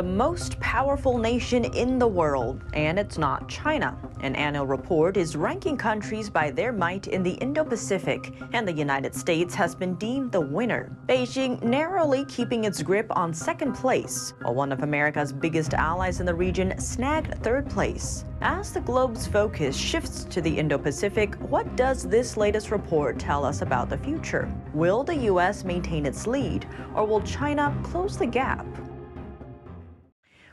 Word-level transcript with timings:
the 0.00 0.06
most 0.06 0.58
powerful 0.60 1.18
nation 1.18 1.62
in 1.74 1.98
the 1.98 2.08
world, 2.08 2.64
and 2.72 2.98
it's 2.98 3.18
not 3.18 3.46
China. 3.50 3.94
An 4.22 4.34
annual 4.34 4.66
report 4.66 5.18
is 5.18 5.36
ranking 5.36 5.76
countries 5.76 6.30
by 6.30 6.50
their 6.50 6.72
might 6.72 7.08
in 7.08 7.22
the 7.22 7.32
Indo 7.32 7.62
Pacific, 7.64 8.32
and 8.54 8.66
the 8.66 8.72
United 8.72 9.14
States 9.14 9.54
has 9.54 9.74
been 9.74 9.96
deemed 9.96 10.32
the 10.32 10.40
winner. 10.40 10.90
Beijing 11.06 11.62
narrowly 11.62 12.24
keeping 12.24 12.64
its 12.64 12.82
grip 12.82 13.14
on 13.14 13.34
second 13.34 13.74
place, 13.74 14.32
while 14.40 14.54
one 14.54 14.72
of 14.72 14.82
America's 14.82 15.34
biggest 15.34 15.74
allies 15.74 16.18
in 16.18 16.24
the 16.24 16.34
region 16.34 16.80
snagged 16.80 17.34
third 17.42 17.68
place. 17.68 18.24
As 18.40 18.72
the 18.72 18.80
globe's 18.80 19.26
focus 19.26 19.76
shifts 19.76 20.24
to 20.30 20.40
the 20.40 20.58
Indo 20.58 20.78
Pacific, 20.78 21.34
what 21.50 21.76
does 21.76 22.04
this 22.04 22.38
latest 22.38 22.70
report 22.70 23.18
tell 23.18 23.44
us 23.44 23.60
about 23.60 23.90
the 23.90 23.98
future? 23.98 24.50
Will 24.72 25.04
the 25.04 25.16
U.S. 25.16 25.62
maintain 25.62 26.06
its 26.06 26.26
lead, 26.26 26.66
or 26.94 27.04
will 27.04 27.20
China 27.20 27.78
close 27.82 28.16
the 28.16 28.24
gap? 28.24 28.64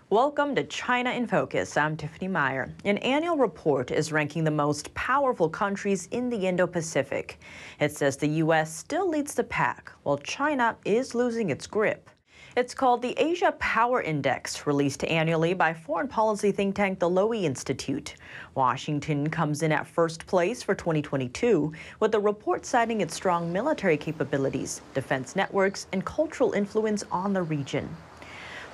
Welcome 0.09 0.55
to 0.55 0.63
China 0.63 1.11
in 1.11 1.27
Focus. 1.27 1.75
I'm 1.75 1.97
Tiffany 1.97 2.29
Meier. 2.29 2.73
An 2.85 2.97
annual 2.99 3.35
report 3.35 3.91
is 3.91 4.13
ranking 4.13 4.45
the 4.45 4.51
most 4.51 4.93
powerful 4.93 5.49
countries 5.49 6.07
in 6.11 6.29
the 6.29 6.47
Indo 6.47 6.65
Pacific. 6.65 7.41
It 7.81 7.91
says 7.91 8.15
the 8.15 8.29
U.S. 8.45 8.73
still 8.73 9.09
leads 9.09 9.33
the 9.33 9.43
pack, 9.43 9.91
while 10.03 10.17
China 10.19 10.77
is 10.85 11.13
losing 11.13 11.49
its 11.49 11.67
grip. 11.67 12.09
It's 12.55 12.73
called 12.73 13.01
the 13.01 13.19
Asia 13.19 13.53
Power 13.59 14.01
Index, 14.01 14.65
released 14.65 15.03
annually 15.03 15.53
by 15.53 15.73
foreign 15.73 16.07
policy 16.07 16.53
think 16.53 16.75
tank 16.75 16.99
the 16.99 17.09
Lowy 17.09 17.43
Institute. 17.43 18.15
Washington 18.55 19.29
comes 19.29 19.61
in 19.61 19.73
at 19.73 19.85
first 19.85 20.25
place 20.25 20.63
for 20.63 20.73
2022, 20.73 21.73
with 21.99 22.13
the 22.13 22.19
report 22.21 22.65
citing 22.65 23.01
its 23.01 23.13
strong 23.13 23.51
military 23.51 23.97
capabilities, 23.97 24.79
defense 24.93 25.35
networks, 25.35 25.87
and 25.91 26.05
cultural 26.05 26.53
influence 26.53 27.03
on 27.11 27.33
the 27.33 27.43
region. 27.43 27.89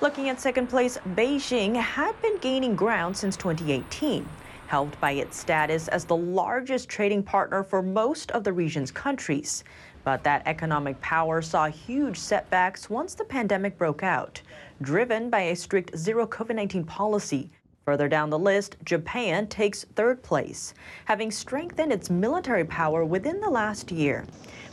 Looking 0.00 0.28
at 0.28 0.40
second 0.40 0.66
place, 0.68 0.98
Beijing 1.14 1.76
had 1.76 2.20
been 2.20 2.36
gaining 2.38 2.74
ground 2.74 3.16
since 3.16 3.36
2018, 3.36 4.28
helped 4.66 5.00
by 5.00 5.12
its 5.12 5.38
status 5.38 5.88
as 5.88 6.04
the 6.04 6.16
largest 6.16 6.88
trading 6.88 7.22
partner 7.22 7.62
for 7.62 7.80
most 7.80 8.30
of 8.32 8.44
the 8.44 8.52
region's 8.52 8.90
countries. 8.90 9.62
But 10.02 10.24
that 10.24 10.42
economic 10.46 11.00
power 11.00 11.40
saw 11.40 11.66
huge 11.66 12.18
setbacks 12.18 12.90
once 12.90 13.14
the 13.14 13.24
pandemic 13.24 13.78
broke 13.78 14.02
out, 14.02 14.42
driven 14.82 15.30
by 15.30 15.40
a 15.42 15.56
strict 15.56 15.96
zero 15.96 16.26
COVID 16.26 16.56
19 16.56 16.84
policy 16.84 17.50
Further 17.84 18.08
down 18.08 18.30
the 18.30 18.38
list, 18.38 18.76
Japan 18.84 19.46
takes 19.46 19.84
third 19.94 20.22
place, 20.22 20.72
having 21.04 21.30
strengthened 21.30 21.92
its 21.92 22.08
military 22.08 22.64
power 22.64 23.04
within 23.04 23.40
the 23.40 23.50
last 23.50 23.92
year. 23.92 24.24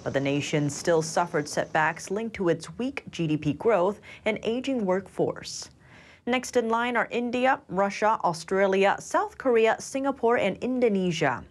But 0.04 0.14
the 0.14 0.20
nation 0.20 0.70
still 0.70 1.02
suffered 1.02 1.48
setbacks 1.48 2.10
linked 2.10 2.36
to 2.38 2.50
its 2.50 2.78
weak 2.78 3.04
GDP 3.12 3.58
growth 3.58 4.00
and 4.26 4.40
aging 4.44 4.86
workforce. 4.86 5.70
Next 6.26 6.56
in 6.56 6.70
line 6.70 6.96
are 6.98 7.08
India, 7.12 7.62
Russia, 7.68 8.20
Australia, 8.24 8.96
South 9.00 9.38
Korea, 9.38 9.76
Singapore, 9.80 10.38
and 10.38 10.58
Indonesia. 10.58 11.44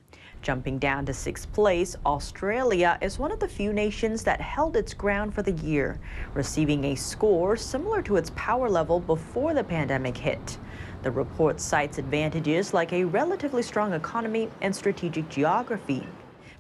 Jumping 0.43 0.79
down 0.79 1.05
to 1.05 1.13
sixth 1.13 1.53
place, 1.53 1.97
Australia 2.07 2.97
is 3.03 3.19
one 3.19 3.31
of 3.31 3.41
the 3.41 3.49
few 3.49 3.73
nations 3.73 4.25
that 4.25 4.41
held 4.41 4.75
its 4.75 4.95
ground 4.95 5.35
for 5.35 5.43
the 5.43 5.53
year, 5.53 6.01
receiving 6.35 6.85
a 6.85 6.95
score 6.95 7.57
similar 7.57 8.01
to 8.01 8.17
its 8.17 8.31
power 8.35 8.71
level 8.71 9.01
before 9.01 9.53
the 9.53 9.63
pandemic 9.63 10.17
hit. 10.17 10.59
The 11.03 11.11
report 11.11 11.61
cites 11.61 11.99
advantages 11.99 12.73
like 12.73 12.93
a 12.93 13.05
relatively 13.05 13.63
strong 13.63 13.93
economy 13.93 14.49
and 14.63 14.75
strategic 14.75 15.29
geography. 15.29 16.07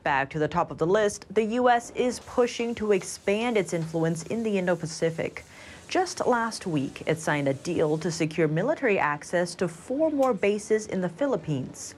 Back 0.02 0.30
to 0.30 0.38
the 0.38 0.48
top 0.48 0.70
of 0.70 0.78
the 0.78 0.86
list, 0.86 1.26
the 1.30 1.44
U.S. 1.44 1.92
is 1.94 2.20
pushing 2.20 2.74
to 2.76 2.92
expand 2.92 3.58
its 3.58 3.74
influence 3.74 4.22
in 4.24 4.42
the 4.42 4.56
Indo 4.56 4.74
Pacific. 4.74 5.44
Just 5.88 6.26
last 6.26 6.66
week, 6.66 7.02
it 7.04 7.18
signed 7.18 7.48
a 7.48 7.52
deal 7.52 7.98
to 7.98 8.10
secure 8.10 8.48
military 8.48 8.98
access 8.98 9.54
to 9.56 9.68
four 9.68 10.10
more 10.10 10.32
bases 10.32 10.86
in 10.86 11.02
the 11.02 11.08
Philippines. 11.10 11.94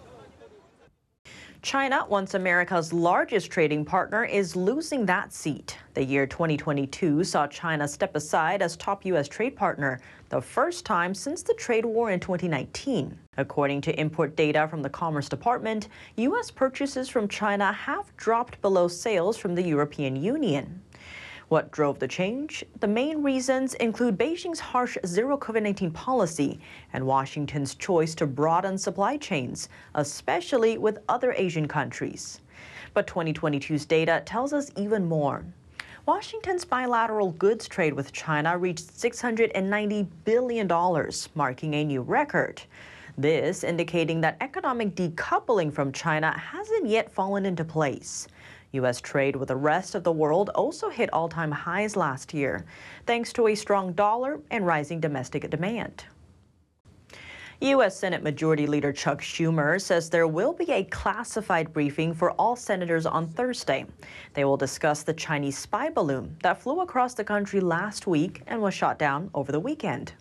China, 1.62 2.04
once 2.08 2.34
America's 2.34 2.92
largest 2.92 3.48
trading 3.48 3.84
partner, 3.84 4.24
is 4.24 4.56
losing 4.56 5.06
that 5.06 5.32
seat. 5.32 5.78
The 5.94 6.04
year 6.04 6.26
2022 6.26 7.22
saw 7.22 7.46
China 7.46 7.86
step 7.86 8.16
aside 8.16 8.62
as 8.62 8.76
top 8.76 9.06
U.S. 9.06 9.28
trade 9.28 9.54
partner, 9.54 10.00
the 10.28 10.40
first 10.40 10.84
time 10.84 11.14
since 11.14 11.44
the 11.44 11.54
trade 11.54 11.84
war 11.84 12.10
in 12.10 12.18
2019. 12.18 13.16
According 13.36 13.80
to 13.82 14.00
import 14.00 14.34
data 14.34 14.66
from 14.66 14.82
the 14.82 14.90
Commerce 14.90 15.28
Department, 15.28 15.86
U.S. 16.16 16.50
purchases 16.50 17.08
from 17.08 17.28
China 17.28 17.72
have 17.72 18.14
dropped 18.16 18.60
below 18.60 18.88
sales 18.88 19.36
from 19.36 19.54
the 19.54 19.62
European 19.62 20.16
Union. 20.16 20.82
What 21.52 21.70
drove 21.70 21.98
the 21.98 22.08
change? 22.08 22.64
The 22.80 22.88
main 22.88 23.22
reasons 23.22 23.74
include 23.74 24.16
Beijing's 24.16 24.58
harsh 24.58 24.96
zero 25.04 25.36
COVID 25.36 25.62
19 25.62 25.90
policy 25.90 26.58
and 26.94 27.06
Washington's 27.06 27.74
choice 27.74 28.14
to 28.14 28.26
broaden 28.26 28.78
supply 28.78 29.18
chains, 29.18 29.68
especially 29.94 30.78
with 30.78 31.00
other 31.10 31.34
Asian 31.36 31.68
countries. 31.68 32.40
But 32.94 33.06
2022's 33.06 33.84
data 33.84 34.22
tells 34.24 34.54
us 34.54 34.70
even 34.78 35.06
more. 35.06 35.44
Washington's 36.06 36.64
bilateral 36.64 37.32
goods 37.32 37.68
trade 37.68 37.92
with 37.92 38.14
China 38.14 38.56
reached 38.56 38.86
$690 38.86 40.06
billion, 40.24 41.10
marking 41.34 41.74
a 41.74 41.84
new 41.84 42.00
record. 42.00 42.62
This 43.18 43.62
indicating 43.62 44.22
that 44.22 44.38
economic 44.40 44.94
decoupling 44.94 45.70
from 45.70 45.92
China 45.92 46.32
hasn't 46.38 46.86
yet 46.86 47.12
fallen 47.12 47.44
into 47.44 47.62
place. 47.62 48.26
U.S. 48.72 49.00
trade 49.00 49.36
with 49.36 49.48
the 49.48 49.56
rest 49.56 49.94
of 49.94 50.02
the 50.02 50.12
world 50.12 50.48
also 50.54 50.88
hit 50.88 51.12
all 51.12 51.28
time 51.28 51.50
highs 51.50 51.94
last 51.94 52.32
year, 52.32 52.64
thanks 53.06 53.32
to 53.34 53.48
a 53.48 53.54
strong 53.54 53.92
dollar 53.92 54.40
and 54.50 54.66
rising 54.66 54.98
domestic 54.98 55.48
demand. 55.50 56.04
U.S. 57.60 57.96
Senate 57.96 58.22
Majority 58.22 58.66
Leader 58.66 58.92
Chuck 58.92 59.20
Schumer 59.20 59.80
says 59.80 60.10
there 60.10 60.26
will 60.26 60.52
be 60.52 60.72
a 60.72 60.84
classified 60.84 61.72
briefing 61.72 62.12
for 62.12 62.32
all 62.32 62.56
senators 62.56 63.06
on 63.06 63.28
Thursday. 63.28 63.84
They 64.34 64.44
will 64.44 64.56
discuss 64.56 65.02
the 65.02 65.12
Chinese 65.12 65.58
spy 65.58 65.90
balloon 65.90 66.34
that 66.42 66.60
flew 66.60 66.80
across 66.80 67.14
the 67.14 67.22
country 67.22 67.60
last 67.60 68.06
week 68.06 68.42
and 68.46 68.60
was 68.60 68.74
shot 68.74 68.98
down 68.98 69.30
over 69.34 69.52
the 69.52 69.60
weekend. 69.60 70.14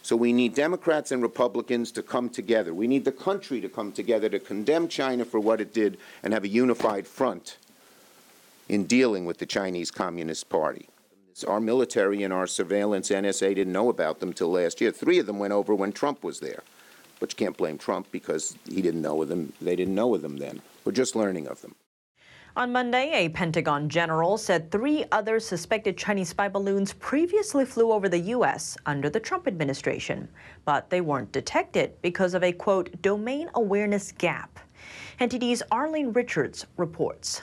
So 0.00 0.16
we 0.16 0.32
need 0.32 0.54
Democrats 0.54 1.12
and 1.12 1.20
Republicans 1.20 1.92
to 1.92 2.02
come 2.02 2.30
together. 2.30 2.72
We 2.72 2.86
need 2.86 3.04
the 3.04 3.12
country 3.12 3.60
to 3.60 3.68
come 3.68 3.92
together 3.92 4.30
to 4.30 4.38
condemn 4.38 4.88
China 4.88 5.26
for 5.26 5.38
what 5.40 5.60
it 5.60 5.74
did 5.74 5.98
and 6.22 6.32
have 6.32 6.44
a 6.44 6.48
unified 6.48 7.06
front 7.06 7.58
in 8.70 8.84
dealing 8.84 9.24
with 9.24 9.38
the 9.38 9.46
Chinese 9.46 9.90
Communist 9.90 10.48
Party. 10.48 10.88
Our 11.48 11.58
military 11.58 12.22
and 12.22 12.32
our 12.32 12.46
surveillance 12.46 13.08
NSA 13.08 13.56
didn't 13.56 13.72
know 13.72 13.88
about 13.88 14.20
them 14.20 14.32
till 14.32 14.52
last 14.52 14.80
year. 14.80 14.92
Three 14.92 15.18
of 15.18 15.26
them 15.26 15.40
went 15.40 15.52
over 15.52 15.74
when 15.74 15.90
Trump 15.90 16.22
was 16.22 16.38
there. 16.38 16.62
But 17.18 17.32
you 17.32 17.36
can't 17.36 17.56
blame 17.56 17.78
Trump 17.78 18.06
because 18.12 18.56
he 18.68 18.80
didn't 18.80 19.02
know 19.02 19.22
of 19.22 19.28
them. 19.28 19.52
They 19.60 19.74
didn't 19.74 19.96
know 19.96 20.14
of 20.14 20.22
them 20.22 20.36
then. 20.36 20.62
We're 20.84 20.92
just 20.92 21.16
learning 21.16 21.48
of 21.48 21.60
them. 21.62 21.74
On 22.56 22.70
Monday, 22.70 23.10
a 23.12 23.28
Pentagon 23.30 23.88
general 23.88 24.38
said 24.38 24.70
three 24.70 25.04
other 25.10 25.40
suspected 25.40 25.98
Chinese 25.98 26.28
spy 26.28 26.48
balloons 26.48 26.92
previously 26.92 27.64
flew 27.64 27.90
over 27.90 28.08
the 28.08 28.18
U.S. 28.36 28.76
under 28.86 29.10
the 29.10 29.18
Trump 29.18 29.48
administration, 29.48 30.28
but 30.64 30.90
they 30.90 31.00
weren't 31.00 31.32
detected 31.32 32.00
because 32.02 32.34
of 32.34 32.44
a 32.44 32.52
quote, 32.52 33.02
domain 33.02 33.50
awareness 33.54 34.12
gap. 34.12 34.60
NTD's 35.20 35.62
Arlene 35.72 36.12
Richards 36.12 36.66
reports. 36.76 37.42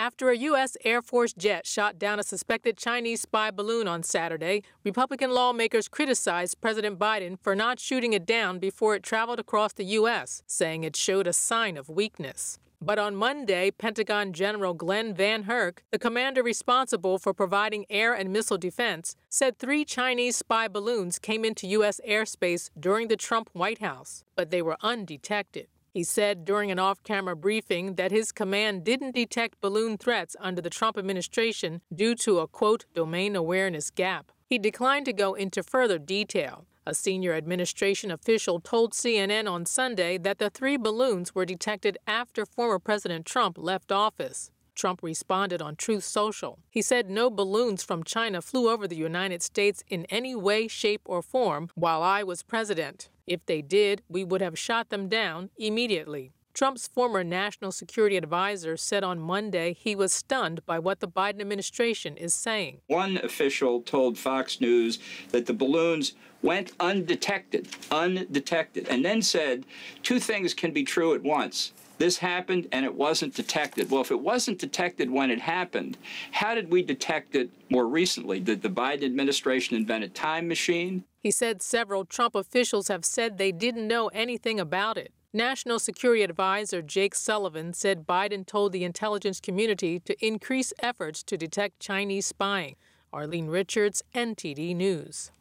After 0.00 0.30
a 0.30 0.36
U.S. 0.38 0.78
Air 0.82 1.02
Force 1.02 1.34
jet 1.34 1.66
shot 1.66 1.98
down 1.98 2.18
a 2.18 2.22
suspected 2.22 2.78
Chinese 2.78 3.20
spy 3.20 3.50
balloon 3.50 3.86
on 3.86 4.02
Saturday, 4.02 4.62
Republican 4.82 5.30
lawmakers 5.30 5.88
criticized 5.88 6.58
President 6.62 6.98
Biden 6.98 7.38
for 7.38 7.54
not 7.54 7.78
shooting 7.78 8.14
it 8.14 8.24
down 8.24 8.58
before 8.58 8.94
it 8.94 9.02
traveled 9.02 9.38
across 9.38 9.74
the 9.74 9.84
U.S., 9.84 10.42
saying 10.46 10.84
it 10.84 10.96
showed 10.96 11.26
a 11.26 11.34
sign 11.34 11.76
of 11.76 11.90
weakness. 11.90 12.58
But 12.80 12.98
on 12.98 13.14
Monday, 13.14 13.70
Pentagon 13.72 14.32
General 14.32 14.72
Glen 14.72 15.14
VanHerck, 15.14 15.80
the 15.90 15.98
commander 15.98 16.42
responsible 16.42 17.18
for 17.18 17.34
providing 17.34 17.84
air 17.90 18.14
and 18.14 18.32
missile 18.32 18.56
defense, 18.56 19.16
said 19.28 19.58
three 19.58 19.84
Chinese 19.84 20.36
spy 20.36 20.66
balloons 20.66 21.18
came 21.18 21.44
into 21.44 21.66
U.S. 21.66 22.00
airspace 22.08 22.70
during 22.80 23.08
the 23.08 23.18
Trump 23.18 23.50
White 23.52 23.80
House, 23.80 24.24
but 24.34 24.50
they 24.50 24.62
were 24.62 24.78
undetected. 24.80 25.68
He 25.92 26.04
said 26.04 26.44
during 26.44 26.70
an 26.70 26.78
off 26.78 27.02
camera 27.02 27.34
briefing 27.34 27.96
that 27.96 28.12
his 28.12 28.30
command 28.30 28.84
didn't 28.84 29.14
detect 29.14 29.60
balloon 29.60 29.98
threats 29.98 30.36
under 30.38 30.62
the 30.62 30.70
Trump 30.70 30.96
administration 30.96 31.82
due 31.92 32.14
to 32.16 32.38
a 32.38 32.46
quote, 32.46 32.84
domain 32.94 33.34
awareness 33.34 33.90
gap. 33.90 34.30
He 34.48 34.58
declined 34.58 35.06
to 35.06 35.12
go 35.12 35.34
into 35.34 35.62
further 35.62 35.98
detail. 35.98 36.66
A 36.86 36.94
senior 36.94 37.34
administration 37.34 38.10
official 38.10 38.60
told 38.60 38.92
CNN 38.92 39.50
on 39.50 39.66
Sunday 39.66 40.16
that 40.18 40.38
the 40.38 40.50
three 40.50 40.76
balloons 40.76 41.34
were 41.34 41.44
detected 41.44 41.98
after 42.06 42.46
former 42.46 42.78
President 42.78 43.26
Trump 43.26 43.58
left 43.58 43.92
office. 43.92 44.50
Trump 44.80 45.02
responded 45.02 45.60
on 45.60 45.76
Truth 45.76 46.04
Social. 46.04 46.58
He 46.70 46.80
said 46.80 47.10
no 47.10 47.28
balloons 47.28 47.84
from 47.84 48.02
China 48.02 48.40
flew 48.40 48.70
over 48.70 48.88
the 48.88 48.96
United 48.96 49.42
States 49.42 49.84
in 49.88 50.06
any 50.06 50.34
way, 50.34 50.68
shape, 50.68 51.02
or 51.04 51.20
form 51.20 51.68
while 51.74 52.02
I 52.02 52.22
was 52.22 52.42
president. 52.42 53.10
If 53.26 53.44
they 53.44 53.60
did, 53.60 54.00
we 54.08 54.24
would 54.24 54.40
have 54.40 54.58
shot 54.58 54.88
them 54.88 55.06
down 55.06 55.50
immediately. 55.58 56.32
Trump's 56.54 56.88
former 56.88 57.22
national 57.22 57.72
security 57.72 58.16
advisor 58.16 58.78
said 58.78 59.04
on 59.04 59.20
Monday 59.20 59.74
he 59.74 59.94
was 59.94 60.14
stunned 60.14 60.64
by 60.64 60.78
what 60.78 61.00
the 61.00 61.08
Biden 61.08 61.42
administration 61.42 62.16
is 62.16 62.32
saying. 62.32 62.80
One 62.86 63.18
official 63.18 63.82
told 63.82 64.16
Fox 64.16 64.62
News 64.62 64.98
that 65.30 65.44
the 65.44 65.52
balloons 65.52 66.14
went 66.40 66.72
undetected, 66.80 67.68
undetected, 67.90 68.88
and 68.88 69.04
then 69.04 69.20
said 69.20 69.66
two 70.02 70.18
things 70.18 70.54
can 70.54 70.72
be 70.72 70.84
true 70.84 71.14
at 71.14 71.22
once. 71.22 71.72
This 72.00 72.16
happened 72.16 72.66
and 72.72 72.86
it 72.86 72.94
wasn't 72.94 73.34
detected. 73.34 73.90
Well, 73.90 74.00
if 74.00 74.10
it 74.10 74.20
wasn't 74.20 74.58
detected 74.58 75.10
when 75.10 75.30
it 75.30 75.42
happened, 75.42 75.98
how 76.32 76.54
did 76.54 76.72
we 76.72 76.82
detect 76.82 77.36
it 77.36 77.50
more 77.68 77.86
recently? 77.86 78.40
Did 78.40 78.62
the 78.62 78.70
Biden 78.70 79.04
administration 79.04 79.76
invent 79.76 80.04
a 80.04 80.08
time 80.08 80.48
machine? 80.48 81.04
He 81.22 81.30
said 81.30 81.60
several 81.60 82.06
Trump 82.06 82.34
officials 82.34 82.88
have 82.88 83.04
said 83.04 83.36
they 83.36 83.52
didn't 83.52 83.86
know 83.86 84.08
anything 84.14 84.58
about 84.58 84.96
it. 84.96 85.12
National 85.34 85.78
Security 85.78 86.22
Advisor 86.22 86.80
Jake 86.80 87.14
Sullivan 87.14 87.74
said 87.74 88.06
Biden 88.06 88.46
told 88.46 88.72
the 88.72 88.84
intelligence 88.84 89.38
community 89.38 90.00
to 90.00 90.26
increase 90.26 90.72
efforts 90.82 91.22
to 91.24 91.36
detect 91.36 91.80
Chinese 91.80 92.24
spying. 92.24 92.76
Arlene 93.12 93.48
Richards, 93.48 94.02
NTD 94.14 94.74
News. 94.74 95.32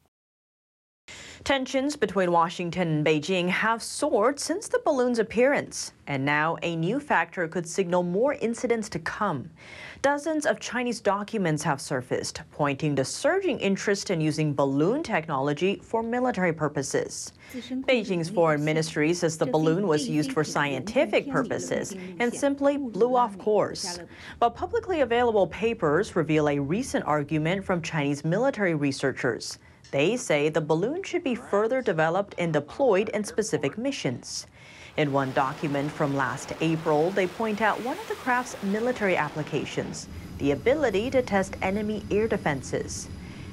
Tensions 1.44 1.96
between 1.96 2.32
Washington 2.32 2.88
and 2.90 3.06
Beijing 3.06 3.48
have 3.48 3.82
soared 3.82 4.40
since 4.40 4.68
the 4.68 4.82
balloon's 4.84 5.20
appearance, 5.20 5.94
and 6.06 6.24
now 6.26 6.58
a 6.62 6.76
new 6.76 7.00
factor 7.00 7.48
could 7.48 7.68
signal 7.68 8.04
more 8.04 8.34
incidents 8.36 8.90
to 8.90 9.00
come. 9.00 9.50
Dozens 10.02 10.46
of 10.46 10.60
Chinese 10.60 11.00
documents 11.00 11.64
have 11.64 11.80
surfaced, 11.80 12.42
pointing 12.52 12.96
to 12.98 13.06
surging 13.06 13.58
interest 13.60 14.12
in 14.12 14.20
using 14.20 14.54
balloon 14.54 15.02
technology 15.02 15.82
for 15.82 16.04
military 16.04 16.54
purposes. 16.54 17.32
Beijing's 17.54 18.30
foreign 18.30 18.64
ministry 18.64 19.14
says 19.14 19.38
the 19.38 19.46
balloon 19.46 19.88
was 19.88 20.08
used 20.08 20.34
for 20.34 20.44
scientific 20.44 21.30
purposes 21.30 21.96
and 22.20 22.34
simply 22.34 22.78
blew 22.78 23.16
off 23.16 23.38
course. 23.38 24.00
But 24.40 24.52
publicly 24.52 25.02
available 25.02 25.48
papers 25.48 26.16
reveal 26.16 26.50
a 26.50 26.60
recent 26.60 27.06
argument 27.06 27.64
from 27.64 27.82
Chinese 27.82 28.24
military 28.24 28.76
researchers. 28.76 29.58
They 29.92 30.18
say 30.18 30.50
the 30.50 30.62
balloon 30.62 31.02
should 31.04 31.24
be 31.24 31.36
further 31.36 31.82
developed 31.82 32.36
and 32.38 32.54
deployed 32.54 33.10
in 33.10 33.24
specific 33.24 33.78
missions. 33.78 34.46
In 34.98 35.12
one 35.12 35.32
document 35.32 35.92
from 35.92 36.16
last 36.16 36.54
April, 36.62 37.10
they 37.12 37.26
point 37.26 37.62
out 37.62 37.82
one 37.82 37.98
of 37.98 38.08
the 38.08 38.16
craft's 38.16 38.62
military 38.64 39.16
applications 39.16 40.08
the 40.38 40.52
ability 40.52 41.10
to 41.10 41.22
test 41.22 41.58
enemy 41.62 42.02
air 42.10 42.28
defenses. 42.28 43.10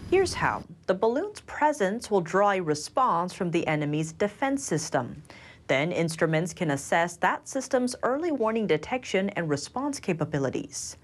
Here's 0.09 0.35
how 0.35 0.62
the 0.87 0.94
balloon's 0.94 1.41
presence 1.41 2.11
will 2.11 2.21
draw 2.21 2.53
a 2.53 2.61
response 2.61 3.32
from 3.32 3.50
the 3.50 3.67
enemy's 3.67 4.12
defense 4.12 4.62
system. 4.62 5.23
Then 5.67 5.91
instruments 5.91 6.53
can 6.53 6.71
assess 6.71 7.17
that 7.17 7.49
system's 7.49 7.97
early 8.05 8.31
warning 8.31 8.69
detection 8.69 9.31
and 9.31 9.49
response 9.49 9.99
capabilities. 9.99 10.97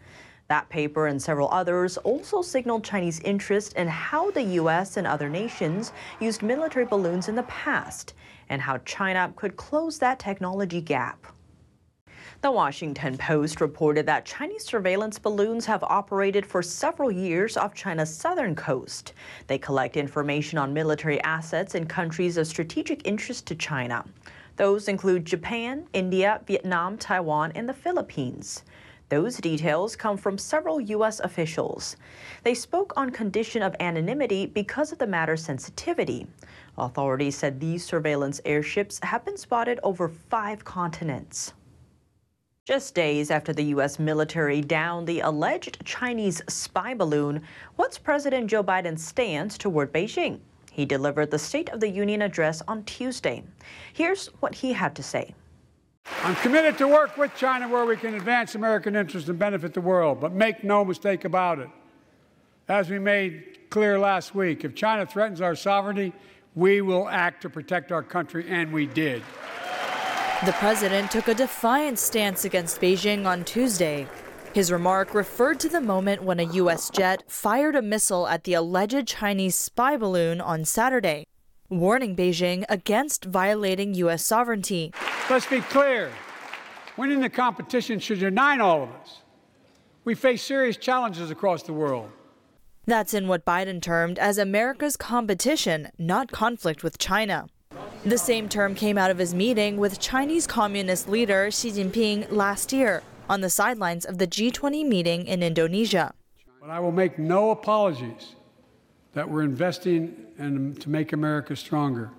That 0.52 0.69
paper 0.69 1.06
and 1.06 1.22
several 1.22 1.49
others 1.50 1.96
also 1.96 2.43
signaled 2.43 2.84
Chinese 2.84 3.20
interest 3.20 3.72
in 3.72 3.88
how 3.88 4.31
the 4.32 4.43
U.S. 4.60 4.99
and 4.99 5.06
other 5.06 5.31
nations 5.31 5.94
used 6.20 6.43
military 6.43 6.84
balloons 6.84 7.31
in 7.31 7.34
the 7.34 7.44
past 7.44 8.12
and 8.50 8.60
how 8.60 8.76
China 8.84 9.32
could 9.34 9.56
close 9.56 9.99
that 9.99 10.19
technology 10.19 10.82
gap. 10.82 11.26
The 12.43 12.50
Washington 12.50 13.16
Post 13.16 13.62
reported 13.62 14.04
that 14.04 14.26
Chinese 14.26 14.66
surveillance 14.66 15.19
balloons 15.19 15.64
have 15.64 15.82
operated 15.84 16.44
for 16.44 16.62
several 16.62 17.10
years 17.10 17.56
off 17.56 17.72
China's 17.72 18.14
southern 18.14 18.54
coast. 18.54 19.14
They 19.46 19.56
collect 19.56 19.96
information 19.96 20.58
on 20.58 20.75
military 20.75 21.19
assets 21.22 21.75
in 21.75 21.87
countries 21.87 22.37
of 22.37 22.46
strategic 22.46 23.06
interest 23.08 23.46
to 23.46 23.54
China. 23.54 24.04
Those 24.56 24.88
include 24.88 25.25
Japan, 25.25 25.87
India, 25.94 26.43
Vietnam, 26.46 26.99
Taiwan, 26.99 27.52
and 27.54 27.66
the 27.66 27.72
Philippines. 27.72 28.64
Those 29.12 29.37
details 29.37 29.94
come 29.94 30.17
from 30.17 30.38
several 30.38 30.81
U.S. 30.81 31.20
officials. 31.20 31.97
They 32.44 32.55
spoke 32.55 32.94
on 32.97 33.11
condition 33.11 33.62
of 33.62 33.76
anonymity 33.79 34.47
because 34.47 34.91
of 34.91 34.97
the 34.97 35.06
matter's 35.06 35.44
sensitivity. 35.44 36.26
Authorities 36.79 37.37
said 37.37 37.61
these 37.61 37.85
surveillance 37.85 38.41
airships 38.47 38.99
have 39.03 39.23
been 39.23 39.37
spotted 39.37 39.79
over 39.82 40.09
five 40.09 40.64
continents. 40.64 41.53
Just 42.64 42.94
days 42.94 43.31
after 43.31 43.53
the 43.53 43.64
U.S. 43.75 43.99
military 43.99 44.62
downed 44.62 45.06
the 45.06 45.20
alleged 45.20 45.85
Chinese 45.85 46.41
spy 46.49 46.94
balloon, 46.94 47.43
what's 47.76 47.99
President 47.99 48.47
Joe 48.47 48.64
Biden's 48.64 49.05
stance 49.05 49.59
toward 49.59 49.93
Beijing? 49.93 50.38
He 50.70 50.87
delivered 50.87 51.31
the 51.31 51.38
State 51.38 51.69
of 51.69 51.81
the 51.81 51.91
Union 51.91 52.23
address 52.23 52.62
on 52.67 52.82
Tuesday. 52.85 53.43
Here's 53.93 54.29
what 54.41 54.55
he 54.55 54.73
had 54.73 54.94
to 54.94 55.03
say. 55.03 55.35
I'm 56.25 56.37
committed 56.37 56.78
to 56.78 56.87
work 56.87 57.16
with 57.16 57.34
China 57.34 57.69
where 57.69 57.84
we 57.84 57.96
can 57.96 58.14
advance 58.14 58.54
American 58.54 58.94
interests 58.94 59.28
and 59.28 59.37
benefit 59.37 59.75
the 59.75 59.81
world, 59.81 60.20
but 60.20 60.32
make 60.32 60.62
no 60.62 60.84
mistake 60.84 61.25
about 61.25 61.58
it. 61.58 61.69
As 62.69 62.88
we 62.88 63.00
made 63.00 63.58
clear 63.70 63.99
last 63.99 64.32
week, 64.32 64.64
if 64.64 64.72
China 64.72 65.04
threatens 65.04 65.40
our 65.40 65.56
sovereignty, 65.56 66.12
we 66.54 66.81
will 66.81 67.08
act 67.08 67.43
to 67.43 67.50
protect 67.50 67.90
our 67.90 68.04
country, 68.04 68.46
and 68.49 68.72
we 68.72 68.87
did. 68.87 69.20
The 70.46 70.52
president 70.52 71.10
took 71.10 71.26
a 71.26 71.34
defiant 71.34 71.99
stance 71.99 72.44
against 72.44 72.81
Beijing 72.81 73.26
on 73.26 73.44
Tuesday. 73.44 74.06
His 74.54 74.70
remark 74.70 75.14
referred 75.14 75.58
to 75.58 75.69
the 75.69 75.81
moment 75.81 76.22
when 76.22 76.38
a 76.38 76.44
U.S. 76.44 76.88
jet 76.88 77.25
fired 77.26 77.75
a 77.75 77.82
missile 77.82 78.28
at 78.28 78.44
the 78.44 78.54
alleged 78.54 79.08
Chinese 79.08 79.56
spy 79.56 79.96
balloon 79.96 80.40
on 80.40 80.64
Saturday, 80.64 81.26
warning 81.72 82.14
Beijing 82.14 82.64
against 82.69 83.24
violating 83.24 83.94
U.S. 83.94 84.24
sovereignty. 84.24 84.92
Let's 85.28 85.46
be 85.46 85.60
clear 85.60 86.10
winning 86.96 87.20
the 87.20 87.30
competition 87.30 87.98
should 87.98 88.20
unite 88.20 88.60
all 88.60 88.82
of 88.82 88.90
us. 88.90 89.22
We 90.04 90.14
face 90.14 90.42
serious 90.42 90.76
challenges 90.76 91.30
across 91.30 91.62
the 91.62 91.72
world. 91.72 92.10
That's 92.86 93.14
in 93.14 93.28
what 93.28 93.44
Biden 93.44 93.80
termed 93.80 94.19
as 94.19 94.38
America's 94.38 94.96
competition, 94.96 95.90
not 95.98 96.32
conflict 96.32 96.82
with 96.82 96.98
China. 96.98 97.46
The 98.04 98.18
same 98.18 98.48
term 98.48 98.75
came 98.75 98.98
out 98.98 99.10
of 99.10 99.18
his 99.18 99.32
meeting 99.32 99.76
with 99.76 100.00
Chinese 100.00 100.46
Communist 100.46 101.08
leader 101.08 101.50
Xi 101.50 101.70
Jinping 101.70 102.30
last 102.30 102.72
year 102.72 103.02
on 103.30 103.40
the 103.40 103.48
sidelines 103.48 104.04
of 104.04 104.18
the 104.18 104.26
G20 104.26 104.84
meeting 104.86 105.26
in 105.26 105.42
Indonesia. 105.42 106.12
But 106.60 106.70
I 106.70 106.80
will 106.80 106.92
make 106.92 107.18
no 107.18 107.50
apologies 107.50 108.34
that 109.14 109.29
we're 109.29 109.43
investing 109.43 110.26
in, 110.38 110.75
to 110.76 110.88
make 110.88 111.12
America 111.12 111.55
stronger, 111.56 112.11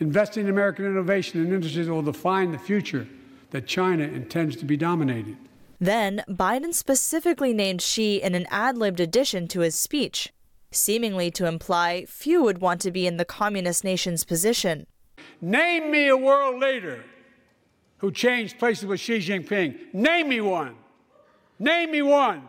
investing 0.00 0.44
in 0.44 0.50
American 0.50 0.84
innovation 0.84 1.40
and 1.40 1.52
industries 1.52 1.86
that 1.86 1.92
will 1.92 2.02
define 2.02 2.52
the 2.52 2.58
future 2.58 3.06
that 3.50 3.66
China 3.66 4.04
intends 4.04 4.56
to 4.56 4.64
be 4.64 4.76
dominated. 4.76 5.36
Then, 5.78 6.22
Biden 6.28 6.72
specifically 6.72 7.52
named 7.52 7.82
Xi 7.82 8.22
in 8.22 8.34
an 8.34 8.46
ad 8.50 8.78
libbed 8.78 9.00
addition 9.00 9.48
to 9.48 9.60
his 9.60 9.74
speech, 9.74 10.32
seemingly 10.70 11.30
to 11.32 11.46
imply 11.46 12.04
few 12.06 12.42
would 12.42 12.58
want 12.58 12.80
to 12.82 12.90
be 12.90 13.06
in 13.06 13.16
the 13.16 13.24
communist 13.24 13.82
nation's 13.82 14.24
position. 14.24 14.86
Name 15.40 15.90
me 15.90 16.08
a 16.08 16.16
world 16.16 16.60
leader 16.60 17.04
who 17.98 18.10
changed 18.10 18.58
places 18.58 18.86
with 18.86 19.00
Xi 19.00 19.18
Jinping. 19.18 19.92
Name 19.92 20.28
me 20.28 20.40
one. 20.40 20.76
Name 21.58 21.90
me 21.90 22.02
one. 22.02 22.42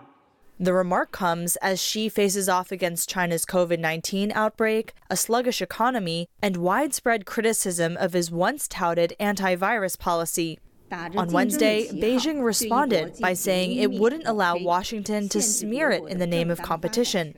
The 0.59 0.73
remark 0.73 1.11
comes 1.11 1.55
as 1.57 1.81
Xi 1.81 2.09
faces 2.09 2.47
off 2.47 2.71
against 2.71 3.09
China's 3.09 3.45
COVID 3.45 3.79
19 3.79 4.31
outbreak, 4.33 4.93
a 5.09 5.17
sluggish 5.17 5.61
economy, 5.61 6.29
and 6.41 6.57
widespread 6.57 7.25
criticism 7.25 7.97
of 7.97 8.13
his 8.13 8.29
once 8.29 8.67
touted 8.67 9.13
antivirus 9.19 9.97
policy. 9.97 10.59
On 10.91 11.31
Wednesday, 11.31 11.87
Beijing 11.87 12.43
responded 12.43 13.15
by 13.19 13.33
saying 13.33 13.73
it 13.73 13.91
wouldn't 13.91 14.27
allow 14.27 14.55
Washington 14.57 15.27
to 15.29 15.41
smear 15.41 15.89
it 15.89 16.03
in 16.07 16.19
the 16.19 16.27
name 16.27 16.51
of 16.51 16.61
competition. 16.61 17.35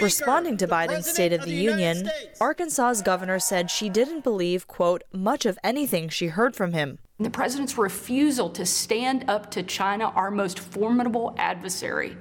Responding 0.00 0.56
to 0.56 0.66
Biden's 0.66 1.10
State 1.10 1.34
of 1.34 1.44
the 1.44 1.52
Union, 1.52 2.08
Arkansas's 2.40 3.02
governor 3.02 3.38
said 3.38 3.70
she 3.70 3.90
didn't 3.90 4.24
believe, 4.24 4.66
quote, 4.66 5.04
much 5.12 5.44
of 5.44 5.58
anything 5.62 6.08
she 6.08 6.28
heard 6.28 6.56
from 6.56 6.72
him. 6.72 6.98
The 7.20 7.28
president's 7.28 7.76
refusal 7.76 8.48
to 8.50 8.64
stand 8.64 9.26
up 9.28 9.50
to 9.50 9.62
China, 9.62 10.06
our 10.06 10.30
most 10.30 10.58
formidable 10.58 11.34
adversary, 11.36 12.16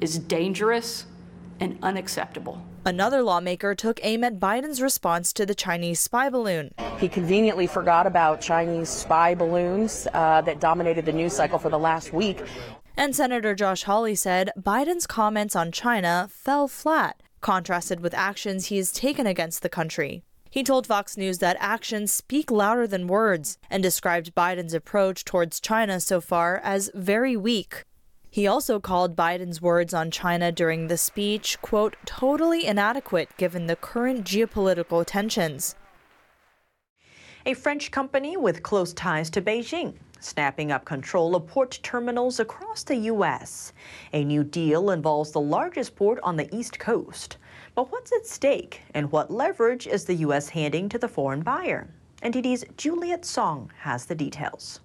is 0.00 0.18
dangerous 0.18 1.06
and 1.60 1.78
unacceptable. 1.82 2.64
Another 2.86 3.22
lawmaker 3.22 3.74
took 3.74 3.98
aim 4.02 4.22
at 4.24 4.38
Biden's 4.38 4.82
response 4.82 5.32
to 5.32 5.46
the 5.46 5.54
Chinese 5.54 6.00
spy 6.00 6.28
balloon. 6.28 6.72
He 6.98 7.08
conveniently 7.08 7.66
forgot 7.66 8.06
about 8.06 8.42
Chinese 8.42 8.90
spy 8.90 9.34
balloons 9.34 10.06
uh, 10.12 10.42
that 10.42 10.60
dominated 10.60 11.06
the 11.06 11.12
news 11.12 11.32
cycle 11.32 11.58
for 11.58 11.70
the 11.70 11.78
last 11.78 12.12
week. 12.12 12.42
And 12.96 13.16
Senator 13.16 13.54
Josh 13.54 13.84
Hawley 13.84 14.14
said 14.14 14.50
Biden's 14.58 15.06
comments 15.06 15.56
on 15.56 15.72
China 15.72 16.28
fell 16.30 16.68
flat, 16.68 17.22
contrasted 17.40 18.00
with 18.00 18.12
actions 18.14 18.66
he 18.66 18.76
has 18.76 18.92
taken 18.92 19.26
against 19.26 19.62
the 19.62 19.68
country. 19.70 20.22
He 20.50 20.62
told 20.62 20.86
Fox 20.86 21.16
News 21.16 21.38
that 21.38 21.56
actions 21.58 22.12
speak 22.12 22.50
louder 22.50 22.86
than 22.86 23.08
words 23.08 23.58
and 23.70 23.82
described 23.82 24.34
Biden's 24.34 24.74
approach 24.74 25.24
towards 25.24 25.58
China 25.58 25.98
so 25.98 26.20
far 26.20 26.60
as 26.62 26.90
very 26.94 27.36
weak. 27.36 27.84
He 28.34 28.48
also 28.48 28.80
called 28.80 29.14
Biden's 29.14 29.62
words 29.62 29.94
on 29.94 30.10
China 30.10 30.50
during 30.50 30.88
the 30.88 30.98
speech, 30.98 31.56
quote, 31.62 31.94
totally 32.04 32.66
inadequate 32.66 33.28
given 33.36 33.68
the 33.68 33.76
current 33.76 34.24
geopolitical 34.24 35.06
tensions. 35.06 35.76
A 37.46 37.54
French 37.54 37.92
company 37.92 38.36
with 38.36 38.64
close 38.64 38.92
ties 38.92 39.30
to 39.30 39.40
Beijing 39.40 39.94
snapping 40.18 40.72
up 40.72 40.84
control 40.84 41.36
of 41.36 41.46
port 41.46 41.78
terminals 41.84 42.40
across 42.40 42.82
the 42.82 42.96
U.S. 43.12 43.72
A 44.12 44.24
new 44.24 44.42
deal 44.42 44.90
involves 44.90 45.30
the 45.30 45.40
largest 45.40 45.94
port 45.94 46.18
on 46.24 46.36
the 46.36 46.52
East 46.52 46.80
Coast. 46.80 47.36
But 47.76 47.92
what's 47.92 48.10
at 48.10 48.26
stake, 48.26 48.80
and 48.94 49.12
what 49.12 49.30
leverage 49.30 49.86
is 49.86 50.06
the 50.06 50.14
U.S. 50.26 50.48
handing 50.48 50.88
to 50.88 50.98
the 50.98 51.06
foreign 51.06 51.42
buyer? 51.42 51.88
NTD's 52.20 52.64
Juliet 52.76 53.24
Song 53.24 53.70
has 53.78 54.06
the 54.06 54.16
details. 54.16 54.80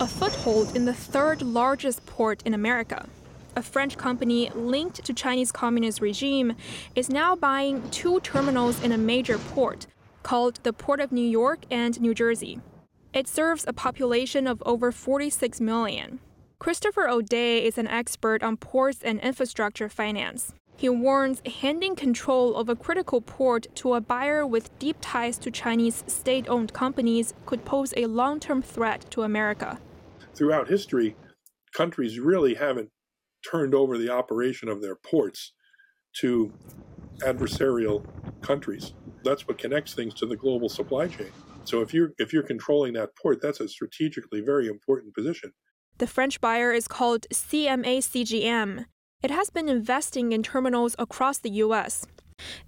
A 0.00 0.06
foothold 0.06 0.76
in 0.76 0.84
the 0.84 0.94
third 0.94 1.42
largest 1.42 2.06
port 2.06 2.44
in 2.44 2.54
America. 2.54 3.08
A 3.56 3.62
French 3.62 3.96
company 3.96 4.48
linked 4.54 5.04
to 5.04 5.12
Chinese 5.12 5.50
communist 5.50 6.00
regime 6.00 6.54
is 6.94 7.10
now 7.10 7.34
buying 7.34 7.90
two 7.90 8.20
terminals 8.20 8.80
in 8.80 8.92
a 8.92 8.98
major 8.98 9.38
port 9.38 9.88
called 10.22 10.60
the 10.62 10.72
Port 10.72 11.00
of 11.00 11.10
New 11.10 11.28
York 11.28 11.64
and 11.68 12.00
New 12.00 12.14
Jersey. 12.14 12.60
It 13.12 13.26
serves 13.26 13.64
a 13.66 13.72
population 13.72 14.46
of 14.46 14.62
over 14.64 14.92
46 14.92 15.60
million. 15.60 16.20
Christopher 16.60 17.08
O'Day 17.08 17.64
is 17.64 17.76
an 17.76 17.88
expert 17.88 18.40
on 18.44 18.56
ports 18.56 19.00
and 19.02 19.18
infrastructure 19.18 19.88
finance. 19.88 20.54
He 20.76 20.88
warns 20.88 21.42
handing 21.60 21.96
control 21.96 22.54
of 22.54 22.68
a 22.68 22.76
critical 22.76 23.20
port 23.20 23.66
to 23.74 23.94
a 23.94 24.00
buyer 24.00 24.46
with 24.46 24.78
deep 24.78 24.98
ties 25.00 25.38
to 25.38 25.50
Chinese 25.50 26.04
state 26.06 26.48
owned 26.48 26.72
companies 26.72 27.34
could 27.46 27.64
pose 27.64 27.92
a 27.96 28.06
long 28.06 28.38
term 28.38 28.62
threat 28.62 29.04
to 29.10 29.22
America. 29.22 29.80
Throughout 30.38 30.68
history, 30.68 31.16
countries 31.74 32.20
really 32.20 32.54
haven't 32.54 32.90
turned 33.50 33.74
over 33.74 33.98
the 33.98 34.10
operation 34.10 34.68
of 34.68 34.80
their 34.80 34.94
ports 34.94 35.52
to 36.20 36.52
adversarial 37.22 38.04
countries. 38.40 38.94
That's 39.24 39.48
what 39.48 39.58
connects 39.58 39.94
things 39.94 40.14
to 40.14 40.26
the 40.26 40.36
global 40.36 40.68
supply 40.68 41.08
chain. 41.08 41.32
So 41.64 41.80
if 41.80 41.92
you're 41.92 42.12
if 42.18 42.32
you're 42.32 42.44
controlling 42.44 42.92
that 42.92 43.16
port, 43.16 43.42
that's 43.42 43.58
a 43.58 43.68
strategically 43.68 44.40
very 44.40 44.68
important 44.68 45.12
position. 45.12 45.52
The 45.98 46.06
French 46.06 46.40
buyer 46.40 46.70
is 46.72 46.86
called 46.86 47.26
CMA 47.34 47.98
CGM. 47.98 48.84
It 49.24 49.32
has 49.32 49.50
been 49.50 49.68
investing 49.68 50.30
in 50.30 50.44
terminals 50.44 50.94
across 51.00 51.38
the 51.38 51.50
U.S. 51.66 52.06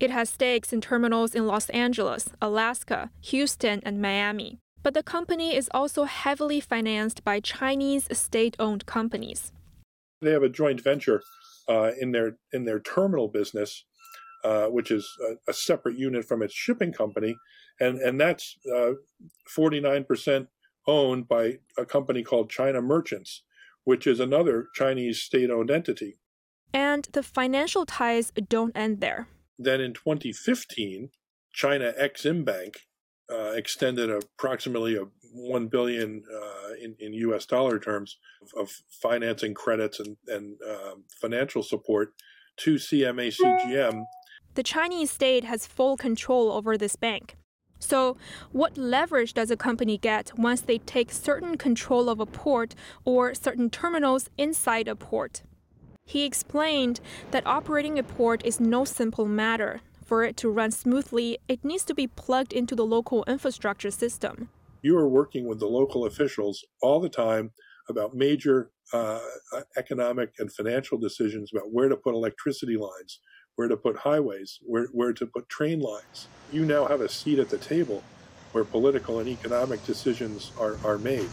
It 0.00 0.10
has 0.10 0.28
stakes 0.28 0.72
in 0.72 0.80
terminals 0.80 1.36
in 1.36 1.46
Los 1.46 1.70
Angeles, 1.70 2.30
Alaska, 2.42 3.12
Houston, 3.20 3.80
and 3.84 4.02
Miami. 4.02 4.58
But 4.82 4.94
the 4.94 5.02
company 5.02 5.54
is 5.54 5.68
also 5.72 6.04
heavily 6.04 6.60
financed 6.60 7.22
by 7.22 7.40
Chinese 7.40 8.08
state 8.16 8.56
owned 8.58 8.86
companies. 8.86 9.52
They 10.22 10.32
have 10.32 10.42
a 10.42 10.48
joint 10.48 10.82
venture 10.82 11.22
uh, 11.68 11.92
in, 12.00 12.12
their, 12.12 12.36
in 12.52 12.64
their 12.64 12.80
terminal 12.80 13.28
business, 13.28 13.84
uh, 14.44 14.66
which 14.66 14.90
is 14.90 15.06
a, 15.28 15.50
a, 15.50 15.52
separate 15.52 15.98
unit 15.98 16.24
from 16.26 16.42
its 16.42 16.54
shipping 16.54 16.92
company. 16.92 17.36
And, 17.78 17.98
and 17.98 18.20
that's 18.20 18.56
uh, 18.74 18.92
49% 19.56 20.48
owned 20.86 21.28
by 21.28 21.58
a 21.76 21.84
company 21.84 22.22
called 22.22 22.50
China 22.50 22.80
Merchants, 22.80 23.42
which 23.84 24.06
is 24.06 24.18
another 24.18 24.68
Chinese 24.74 25.20
state 25.20 25.50
owned 25.50 25.70
entity. 25.70 26.18
And 26.72 27.06
the 27.12 27.22
financial 27.22 27.84
ties 27.84 28.32
don't 28.48 28.76
end 28.76 29.00
there. 29.00 29.28
Then 29.58 29.80
in 29.80 29.92
2015, 29.92 31.10
China 31.52 31.92
Exim 32.00 32.44
Bank 32.44 32.86
uh, 33.30 33.52
extended 33.52 34.10
approximately 34.10 34.96
a 34.96 35.04
1 35.32 35.68
billion 35.68 36.22
uh, 36.32 36.74
in, 36.82 36.96
in 36.98 37.12
US 37.12 37.46
dollar 37.46 37.78
terms 37.78 38.18
of, 38.42 38.62
of 38.62 38.70
financing 38.88 39.54
credits 39.54 40.00
and, 40.00 40.16
and 40.26 40.56
um, 40.68 41.04
financial 41.20 41.62
support 41.62 42.12
to 42.58 42.74
CMA 42.74 43.34
CGM. 43.34 44.04
The 44.54 44.62
Chinese 44.62 45.10
state 45.10 45.44
has 45.44 45.66
full 45.66 45.96
control 45.96 46.50
over 46.50 46.76
this 46.76 46.96
bank. 46.96 47.36
So, 47.78 48.18
what 48.52 48.76
leverage 48.76 49.32
does 49.32 49.50
a 49.50 49.56
company 49.56 49.96
get 49.96 50.38
once 50.38 50.60
they 50.60 50.78
take 50.78 51.10
certain 51.10 51.56
control 51.56 52.10
of 52.10 52.20
a 52.20 52.26
port 52.26 52.74
or 53.06 53.34
certain 53.34 53.70
terminals 53.70 54.28
inside 54.36 54.86
a 54.86 54.94
port? 54.94 55.42
He 56.04 56.24
explained 56.24 57.00
that 57.30 57.46
operating 57.46 57.98
a 57.98 58.02
port 58.02 58.44
is 58.44 58.60
no 58.60 58.84
simple 58.84 59.26
matter. 59.26 59.80
For 60.10 60.24
it 60.24 60.36
to 60.38 60.50
run 60.50 60.72
smoothly, 60.72 61.38
it 61.46 61.64
needs 61.64 61.84
to 61.84 61.94
be 61.94 62.08
plugged 62.08 62.52
into 62.52 62.74
the 62.74 62.84
local 62.84 63.22
infrastructure 63.28 63.92
system. 63.92 64.48
You 64.82 64.98
are 64.98 65.08
working 65.08 65.46
with 65.46 65.60
the 65.60 65.68
local 65.68 66.04
officials 66.04 66.64
all 66.82 66.98
the 66.98 67.08
time 67.08 67.52
about 67.88 68.16
major 68.16 68.72
uh, 68.92 69.20
economic 69.76 70.32
and 70.40 70.52
financial 70.52 70.98
decisions 70.98 71.52
about 71.54 71.72
where 71.72 71.88
to 71.88 71.94
put 71.94 72.14
electricity 72.14 72.76
lines, 72.76 73.20
where 73.54 73.68
to 73.68 73.76
put 73.76 73.98
highways, 73.98 74.58
where, 74.66 74.88
where 74.92 75.12
to 75.12 75.26
put 75.26 75.48
train 75.48 75.78
lines. 75.78 76.26
You 76.50 76.64
now 76.64 76.86
have 76.86 77.02
a 77.02 77.08
seat 77.08 77.38
at 77.38 77.48
the 77.48 77.58
table 77.58 78.02
where 78.50 78.64
political 78.64 79.20
and 79.20 79.28
economic 79.28 79.86
decisions 79.86 80.50
are, 80.58 80.76
are 80.84 80.98
made. 80.98 81.28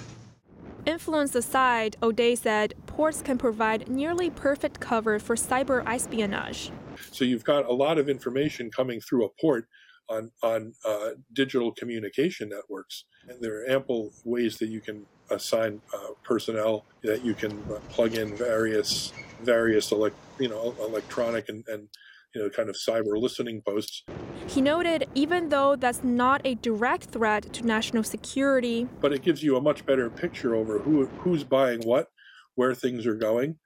Influence 0.86 1.34
aside, 1.34 1.98
O'Day 2.04 2.36
said 2.36 2.76
ports 2.86 3.24
can 3.24 3.40
provide 3.40 3.90
nearly 3.90 4.30
perfect 4.30 4.80
cover 4.80 5.18
for 5.18 5.36
cyber 5.36 5.84
espionage. 5.88 6.72
So 7.12 7.26
you've 7.26 7.44
got 7.44 7.66
a 7.66 7.74
lot 7.74 7.98
of 7.98 8.10
information 8.10 8.72
coming 8.72 9.02
through 9.02 9.26
a 9.26 9.30
port 9.40 9.68
on 10.10 10.32
on 10.42 10.74
uh, 10.86 11.10
digital 11.34 11.72
communication 11.72 12.50
networks, 12.50 13.06
and 13.28 13.42
there 13.42 13.62
are 13.62 13.70
ample 13.70 14.12
ways 14.24 14.58
that 14.58 14.70
you 14.70 14.80
can 14.80 15.06
assign 15.30 15.82
uh, 15.94 16.14
personnel 16.24 16.86
that 17.04 17.26
you 17.26 17.34
can 17.34 17.52
uh, 17.70 17.80
plug 17.90 18.16
in 18.16 18.36
various 18.36 19.12
various 19.42 19.92
elect, 19.92 20.16
you 20.40 20.48
know 20.48 20.74
electronic 20.80 21.50
and, 21.50 21.64
and 21.68 21.90
you 22.38 22.44
know, 22.44 22.50
kind 22.50 22.70
of 22.70 22.76
cyber 22.76 23.20
listening 23.20 23.62
posts. 23.62 24.04
He 24.48 24.62
noted 24.62 25.08
even 25.16 25.50
though 25.50 25.76
that's 25.76 26.04
not 26.04 26.42
a 26.46 26.56
direct 26.56 27.06
threat 27.06 27.52
to 27.54 27.66
national 27.66 28.04
security, 28.04 28.88
but 29.02 29.12
it 29.12 29.22
gives 29.24 29.44
you 29.44 29.58
a 29.58 29.62
much 29.62 29.86
better 29.86 30.10
picture 30.10 30.56
over 30.56 30.80
who 30.80 31.08
who's 31.20 31.44
buying 31.44 31.82
what, 31.82 32.08
where 32.56 32.76
things 32.76 33.06
are 33.06 33.16
going, 33.16 33.58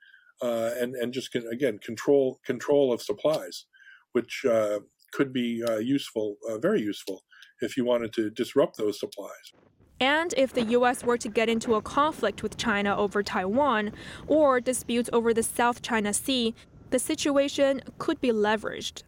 uh, 0.42 0.72
and 0.80 0.96
and 0.96 1.14
just 1.14 1.32
can, 1.32 1.48
again 1.48 1.78
control 1.80 2.40
control 2.46 2.92
of 2.94 3.02
supplies, 3.02 3.66
which 4.14 4.46
uh, 4.46 4.80
could 5.12 5.34
be 5.34 5.64
uh, 5.68 5.78
useful, 5.78 6.38
uh, 6.50 6.58
very 6.58 6.82
useful, 6.82 7.24
if 7.62 7.78
you 7.78 7.86
wanted 7.86 8.14
to 8.14 8.30
disrupt 8.30 8.78
those 8.78 9.00
supplies. 9.00 9.54
And 10.00 10.34
if 10.36 10.52
the 10.52 10.64
U.S. 10.64 11.04
were 11.04 11.18
to 11.18 11.30
get 11.30 11.48
into 11.48 11.76
a 11.76 11.82
conflict 11.82 12.42
with 12.42 12.58
China 12.58 12.98
over 12.98 13.22
Taiwan 13.22 13.92
or 14.26 14.60
disputes 14.60 15.10
over 15.14 15.32
the 15.32 15.44
South 15.44 15.84
China 15.84 16.12
Sea, 16.12 16.56
the 16.90 16.98
situation 16.98 17.82
could 18.00 18.20
be 18.20 18.30
leveraged. 18.30 19.04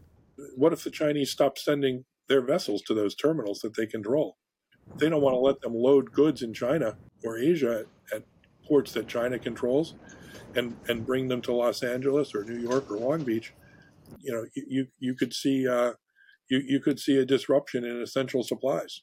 What 0.56 0.72
if 0.72 0.84
the 0.84 0.90
Chinese 0.90 1.32
stop 1.32 1.58
sending 1.58 2.04
their 2.28 2.42
vessels 2.42 2.82
to 2.82 2.94
those 2.94 3.16
terminals 3.16 3.58
that 3.60 3.74
they 3.74 3.86
control? 3.86 4.36
They 4.96 5.08
don't 5.08 5.22
want 5.22 5.34
to 5.34 5.38
let 5.40 5.60
them 5.62 5.74
load 5.74 6.12
goods 6.12 6.42
in 6.42 6.54
China 6.54 6.96
or 7.24 7.38
Asia 7.38 7.86
ports 8.66 8.92
that 8.92 9.08
China 9.08 9.38
controls 9.38 9.94
and, 10.54 10.76
and 10.88 11.06
bring 11.06 11.28
them 11.28 11.42
to 11.42 11.52
Los 11.52 11.82
Angeles 11.82 12.34
or 12.34 12.44
New 12.44 12.58
York 12.58 12.90
or 12.90 12.98
Long 12.98 13.22
Beach. 13.22 13.52
You 14.20 14.32
know, 14.32 14.44
you, 14.54 14.86
you 14.98 15.14
could 15.14 15.32
see 15.32 15.68
uh, 15.68 15.92
you, 16.48 16.62
you 16.66 16.80
could 16.80 17.00
see 17.00 17.16
a 17.18 17.24
disruption 17.24 17.84
in 17.84 18.00
essential 18.00 18.42
supplies. 18.42 19.02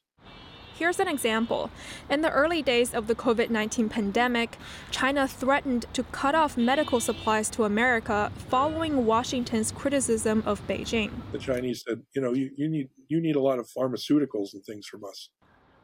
Here's 0.75 0.99
an 0.99 1.07
example. 1.07 1.69
In 2.09 2.21
the 2.21 2.31
early 2.31 2.63
days 2.63 2.93
of 2.95 3.05
the 3.05 3.13
COVID 3.13 3.51
19 3.51 3.89
pandemic, 3.89 4.57
China 4.89 5.27
threatened 5.27 5.85
to 5.93 6.03
cut 6.05 6.33
off 6.33 6.57
medical 6.57 6.99
supplies 6.99 7.49
to 7.51 7.65
America 7.65 8.31
following 8.49 9.05
Washington's 9.05 9.71
criticism 9.71 10.41
of 10.45 10.65
Beijing. 10.67 11.11
The 11.33 11.37
Chinese 11.37 11.83
said, 11.87 12.01
you 12.15 12.21
know, 12.21 12.33
you, 12.33 12.49
you, 12.57 12.67
need, 12.67 12.89
you 13.09 13.21
need 13.21 13.35
a 13.35 13.41
lot 13.41 13.59
of 13.59 13.69
pharmaceuticals 13.69 14.53
and 14.53 14.63
things 14.65 14.87
from 14.87 15.03
us. 15.03 15.29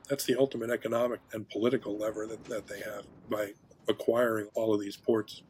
That's 0.10 0.24
the 0.24 0.36
ultimate 0.40 0.72
economic 0.72 1.20
and 1.34 1.48
political 1.50 1.98
lever 1.98 2.26
that, 2.26 2.44
that 2.46 2.66
they 2.66 2.80
have 2.80 3.06
by 3.30 3.52
acquiring 3.88 4.48
all 4.54 4.74
of 4.74 4.80
these 4.80 4.98
ports. 4.98 5.44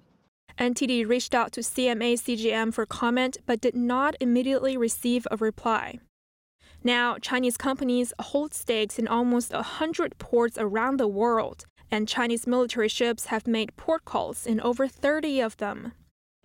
NTD 0.58 1.08
reached 1.08 1.36
out 1.36 1.52
to 1.52 1.62
CMA 1.62 2.14
CGM 2.14 2.74
for 2.74 2.86
comment 2.86 3.38
but 3.46 3.62
did 3.62 3.76
not 3.76 4.16
immediately 4.20 4.76
receive 4.76 5.28
a 5.30 5.38
reply. 5.38 6.00
Now, 6.84 7.18
Chinese 7.18 7.58
companies 7.58 8.14
hold 8.20 8.54
stakes 8.54 8.98
in 8.98 9.08
almost 9.08 9.54
100 9.54 10.18
ports 10.18 10.58
around 10.58 10.98
the 10.98 11.08
world, 11.08 11.66
and 11.92 12.08
Chinese 12.08 12.48
military 12.48 12.88
ships 12.88 13.26
have 13.28 13.48
made 13.48 13.76
port 13.78 14.06
calls 14.06 14.46
in 14.46 14.60
over 14.62 14.88
30 14.88 15.42
of 15.42 15.58
them. 15.58 15.94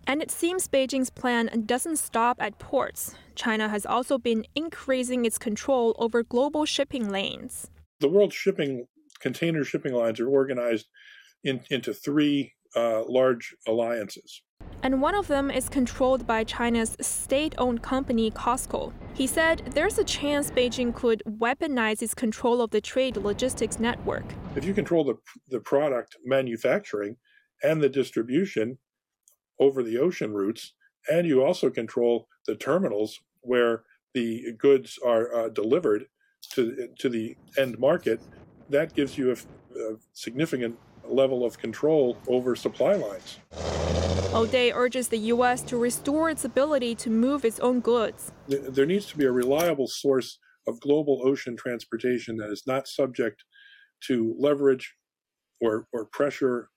And 0.05 0.21
it 0.21 0.31
seems 0.31 0.67
Beijing's 0.67 1.09
plan 1.09 1.63
doesn't 1.65 1.97
stop 1.97 2.37
at 2.41 2.59
ports. 2.59 3.15
China 3.35 3.69
has 3.69 3.85
also 3.85 4.17
been 4.17 4.45
increasing 4.53 5.25
its 5.25 5.37
control 5.37 5.95
over 5.97 6.23
global 6.23 6.65
shipping 6.65 7.09
lanes. 7.09 7.69
The 7.99 8.09
world's 8.09 8.35
shipping 8.35 8.87
container 9.21 9.63
shipping 9.63 9.93
lines 9.93 10.19
are 10.19 10.27
organized 10.27 10.87
in, 11.43 11.61
into 11.69 11.93
three 11.93 12.53
uh, 12.75 13.03
large 13.07 13.55
alliances 13.67 14.41
and 14.83 15.01
one 15.01 15.15
of 15.15 15.27
them 15.27 15.49
is 15.49 15.69
controlled 15.69 16.27
by 16.27 16.43
China's 16.43 16.97
state 16.99 17.55
owned 17.57 17.81
company 17.81 18.29
COSCO. 18.31 18.91
He 19.13 19.27
said 19.27 19.71
there's 19.73 19.97
a 19.97 20.03
chance 20.03 20.51
Beijing 20.51 20.93
could 20.93 21.23
weaponize 21.25 22.01
its 22.01 22.13
control 22.13 22.61
of 22.61 22.71
the 22.71 22.81
trade 22.81 23.15
logistics 23.15 23.79
network. 23.79 24.25
If 24.57 24.65
you 24.65 24.73
control 24.73 25.05
the, 25.05 25.15
the 25.47 25.61
product 25.61 26.17
manufacturing 26.25 27.15
and 27.63 27.81
the 27.81 27.87
distribution 27.87 28.77
over 29.57 29.83
the 29.83 29.97
ocean 29.97 30.33
routes, 30.33 30.73
and 31.09 31.25
you 31.25 31.41
also 31.41 31.69
control 31.69 32.27
the 32.45 32.55
terminals 32.55 33.21
where 33.39 33.83
the 34.13 34.51
goods 34.57 34.99
are 35.05 35.33
uh, 35.33 35.49
delivered 35.49 36.07
to, 36.51 36.89
to 36.99 37.07
the 37.07 37.37
end 37.57 37.79
market, 37.79 38.19
that 38.69 38.93
gives 38.93 39.17
you 39.17 39.31
a 39.31 39.35
a 39.75 39.95
significant 40.13 40.77
level 41.07 41.45
of 41.45 41.57
control 41.57 42.17
over 42.27 42.55
supply 42.55 42.93
lines. 42.95 43.39
O'Day 44.33 44.71
urges 44.71 45.09
the 45.09 45.17
U.S. 45.17 45.61
to 45.63 45.77
restore 45.77 46.29
its 46.29 46.43
ability 46.43 46.95
to 46.95 47.09
move 47.09 47.45
its 47.45 47.59
own 47.59 47.81
goods. 47.81 48.31
There 48.47 48.85
needs 48.85 49.05
to 49.07 49.17
be 49.17 49.25
a 49.25 49.31
reliable 49.31 49.87
source 49.87 50.39
of 50.67 50.79
global 50.79 51.21
ocean 51.23 51.55
transportation 51.55 52.37
that 52.37 52.51
is 52.51 52.63
not 52.65 52.87
subject 52.87 53.43
to 54.07 54.35
leverage 54.39 54.95
or, 55.61 55.87
or 55.93 56.05
pressure 56.05 56.69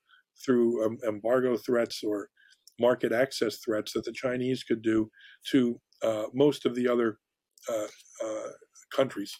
through 0.44 0.84
um, 0.84 0.98
embargo 1.06 1.56
threats 1.56 2.02
or 2.04 2.28
market 2.78 3.12
access 3.12 3.58
threats 3.64 3.92
that 3.94 4.04
the 4.04 4.12
Chinese 4.12 4.62
could 4.62 4.82
do 4.82 5.10
to 5.50 5.80
uh, 6.02 6.24
most 6.34 6.66
of 6.66 6.74
the 6.74 6.86
other 6.86 7.18
uh, 7.70 7.86
uh, 8.24 8.50
countries. 8.94 9.34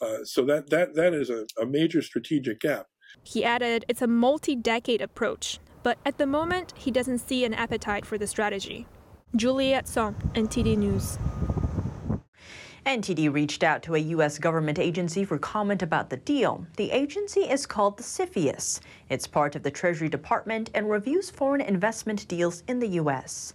Uh, 0.00 0.18
so 0.22 0.44
that, 0.44 0.68
that, 0.70 0.94
that 0.94 1.14
is 1.14 1.30
a, 1.30 1.46
a 1.60 1.66
major 1.66 2.02
strategic 2.02 2.60
gap. 2.60 2.86
He 3.22 3.44
added 3.44 3.84
it's 3.88 4.02
a 4.02 4.06
multi 4.06 4.56
decade 4.56 5.00
approach, 5.00 5.58
but 5.82 5.98
at 6.04 6.18
the 6.18 6.26
moment, 6.26 6.74
he 6.76 6.90
doesn't 6.90 7.18
see 7.18 7.44
an 7.44 7.54
appetite 7.54 8.06
for 8.06 8.18
the 8.18 8.26
strategy. 8.26 8.86
Juliet 9.36 9.86
Song, 9.86 10.14
NTD 10.34 10.78
News. 10.78 11.18
NTD 12.86 13.30
reached 13.30 13.62
out 13.62 13.82
to 13.82 13.96
a 13.96 13.98
U.S. 14.16 14.38
government 14.38 14.78
agency 14.78 15.22
for 15.22 15.38
comment 15.38 15.82
about 15.82 16.08
the 16.08 16.16
deal. 16.16 16.66
The 16.78 16.90
agency 16.90 17.40
is 17.40 17.66
called 17.66 17.98
the 17.98 18.02
CFIUS. 18.02 18.80
It's 19.10 19.26
part 19.26 19.54
of 19.54 19.62
the 19.62 19.70
Treasury 19.70 20.08
Department 20.08 20.70
and 20.72 20.88
reviews 20.88 21.28
foreign 21.28 21.60
investment 21.60 22.26
deals 22.28 22.62
in 22.66 22.78
the 22.78 22.88
U.S. 23.02 23.52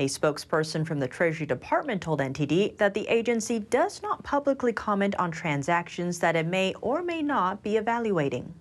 A 0.00 0.08
spokesperson 0.08 0.84
from 0.84 0.98
the 0.98 1.06
Treasury 1.06 1.46
Department 1.46 2.02
told 2.02 2.18
NTD 2.18 2.76
that 2.78 2.92
the 2.92 3.06
agency 3.06 3.60
does 3.60 4.02
not 4.02 4.24
publicly 4.24 4.72
comment 4.72 5.14
on 5.14 5.30
transactions 5.30 6.18
that 6.18 6.34
it 6.34 6.46
may 6.46 6.74
or 6.80 7.02
may 7.04 7.22
not 7.22 7.62
be 7.62 7.76
evaluating. 7.76 8.52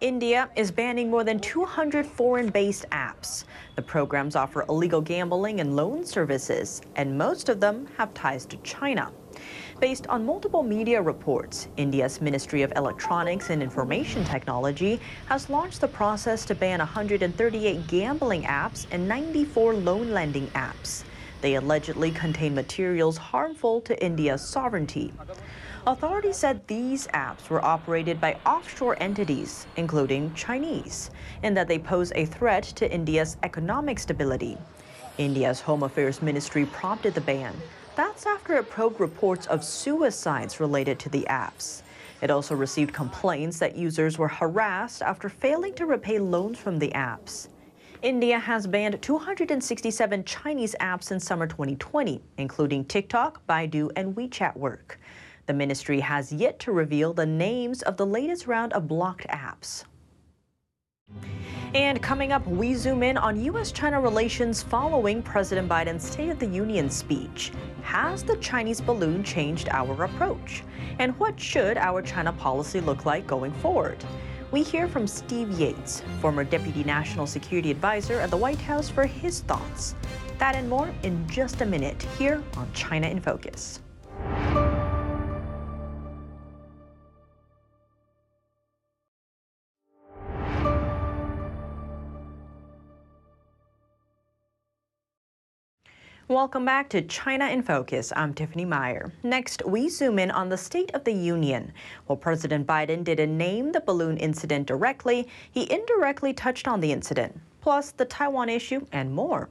India 0.00 0.50
is 0.56 0.70
banning 0.70 1.10
more 1.10 1.24
than 1.24 1.38
200 1.40 2.04
foreign 2.04 2.50
based 2.50 2.84
apps. 2.90 3.44
The 3.76 3.82
programs 3.82 4.36
offer 4.36 4.66
illegal 4.68 5.00
gambling 5.00 5.60
and 5.60 5.74
loan 5.74 6.04
services, 6.04 6.82
and 6.96 7.16
most 7.16 7.48
of 7.48 7.60
them 7.60 7.88
have 7.96 8.12
ties 8.12 8.44
to 8.46 8.58
China. 8.58 9.10
Based 9.80 10.06
on 10.08 10.26
multiple 10.26 10.62
media 10.62 11.00
reports, 11.00 11.68
India's 11.78 12.20
Ministry 12.20 12.60
of 12.62 12.72
Electronics 12.76 13.48
and 13.48 13.62
Information 13.62 14.22
Technology 14.24 15.00
has 15.26 15.48
launched 15.48 15.80
the 15.80 15.88
process 15.88 16.44
to 16.44 16.54
ban 16.54 16.78
138 16.80 17.86
gambling 17.86 18.42
apps 18.42 18.86
and 18.90 19.08
94 19.08 19.74
loan 19.74 20.10
lending 20.10 20.46
apps. 20.48 21.04
They 21.40 21.54
allegedly 21.54 22.10
contain 22.10 22.54
materials 22.54 23.16
harmful 23.16 23.80
to 23.82 24.04
India's 24.04 24.46
sovereignty. 24.46 25.12
Authorities 25.88 26.36
said 26.36 26.66
these 26.66 27.06
apps 27.14 27.48
were 27.48 27.64
operated 27.64 28.20
by 28.20 28.36
offshore 28.44 29.00
entities, 29.00 29.68
including 29.76 30.34
Chinese, 30.34 31.12
and 31.44 31.56
that 31.56 31.68
they 31.68 31.78
pose 31.78 32.10
a 32.16 32.26
threat 32.26 32.64
to 32.64 32.92
India's 32.92 33.36
economic 33.44 34.00
stability. 34.00 34.58
India's 35.16 35.60
Home 35.60 35.84
Affairs 35.84 36.20
Ministry 36.20 36.66
prompted 36.66 37.14
the 37.14 37.20
ban. 37.20 37.54
That's 37.94 38.26
after 38.26 38.56
it 38.56 38.68
probed 38.68 38.98
reports 38.98 39.46
of 39.46 39.62
suicides 39.62 40.58
related 40.58 40.98
to 40.98 41.08
the 41.08 41.24
apps. 41.30 41.82
It 42.20 42.32
also 42.32 42.56
received 42.56 42.92
complaints 42.92 43.60
that 43.60 43.76
users 43.76 44.18
were 44.18 44.26
harassed 44.26 45.02
after 45.02 45.28
failing 45.28 45.74
to 45.74 45.86
repay 45.86 46.18
loans 46.18 46.58
from 46.58 46.80
the 46.80 46.90
apps. 46.96 47.46
India 48.02 48.38
has 48.40 48.66
banned 48.66 49.00
267 49.00 50.24
Chinese 50.24 50.74
apps 50.80 51.04
since 51.04 51.24
summer 51.24 51.46
2020, 51.46 52.20
including 52.38 52.84
TikTok, 52.84 53.46
Baidu, 53.46 53.90
and 53.96 54.14
WeChat 54.16 54.56
Work. 54.56 54.98
The 55.46 55.54
ministry 55.54 56.00
has 56.00 56.32
yet 56.32 56.58
to 56.60 56.72
reveal 56.72 57.12
the 57.12 57.24
names 57.24 57.82
of 57.82 57.96
the 57.96 58.06
latest 58.06 58.48
round 58.48 58.72
of 58.72 58.88
blocked 58.88 59.28
apps. 59.28 59.84
And 61.72 62.02
coming 62.02 62.32
up, 62.32 62.44
we 62.48 62.74
zoom 62.74 63.04
in 63.04 63.16
on 63.16 63.40
U.S. 63.44 63.70
China 63.70 64.00
relations 64.00 64.62
following 64.62 65.22
President 65.22 65.68
Biden's 65.68 66.08
State 66.08 66.30
of 66.30 66.40
the 66.40 66.46
Union 66.46 66.90
speech. 66.90 67.52
Has 67.82 68.24
the 68.24 68.36
Chinese 68.38 68.80
balloon 68.80 69.22
changed 69.22 69.68
our 69.70 70.02
approach? 70.02 70.64
And 70.98 71.16
what 71.20 71.38
should 71.38 71.76
our 71.76 72.02
China 72.02 72.32
policy 72.32 72.80
look 72.80 73.04
like 73.04 73.26
going 73.26 73.52
forward? 73.52 74.02
We 74.50 74.64
hear 74.64 74.88
from 74.88 75.06
Steve 75.06 75.50
Yates, 75.60 76.02
former 76.20 76.42
Deputy 76.42 76.82
National 76.82 77.26
Security 77.26 77.70
Advisor 77.70 78.20
at 78.20 78.30
the 78.30 78.36
White 78.36 78.60
House, 78.60 78.88
for 78.88 79.06
his 79.06 79.40
thoughts. 79.40 79.94
That 80.38 80.56
and 80.56 80.68
more 80.68 80.92
in 81.04 81.28
just 81.28 81.60
a 81.60 81.66
minute 81.66 82.02
here 82.18 82.42
on 82.56 82.72
China 82.72 83.06
in 83.06 83.20
Focus. 83.20 83.80
Welcome 96.28 96.64
back 96.64 96.88
to 96.88 97.02
China 97.02 97.46
in 97.46 97.62
Focus. 97.62 98.12
I'm 98.16 98.34
Tiffany 98.34 98.64
Meier. 98.64 99.12
Next, 99.22 99.64
we 99.64 99.88
zoom 99.88 100.18
in 100.18 100.32
on 100.32 100.48
the 100.48 100.56
State 100.56 100.90
of 100.92 101.04
the 101.04 101.12
Union. 101.12 101.72
While 102.06 102.16
President 102.16 102.66
Biden 102.66 103.04
didn't 103.04 103.38
name 103.38 103.70
the 103.70 103.80
balloon 103.80 104.16
incident 104.16 104.66
directly, 104.66 105.28
he 105.52 105.70
indirectly 105.72 106.32
touched 106.32 106.66
on 106.66 106.80
the 106.80 106.90
incident, 106.90 107.38
plus 107.60 107.92
the 107.92 108.06
Taiwan 108.06 108.48
issue 108.48 108.84
and 108.90 109.14
more. 109.14 109.48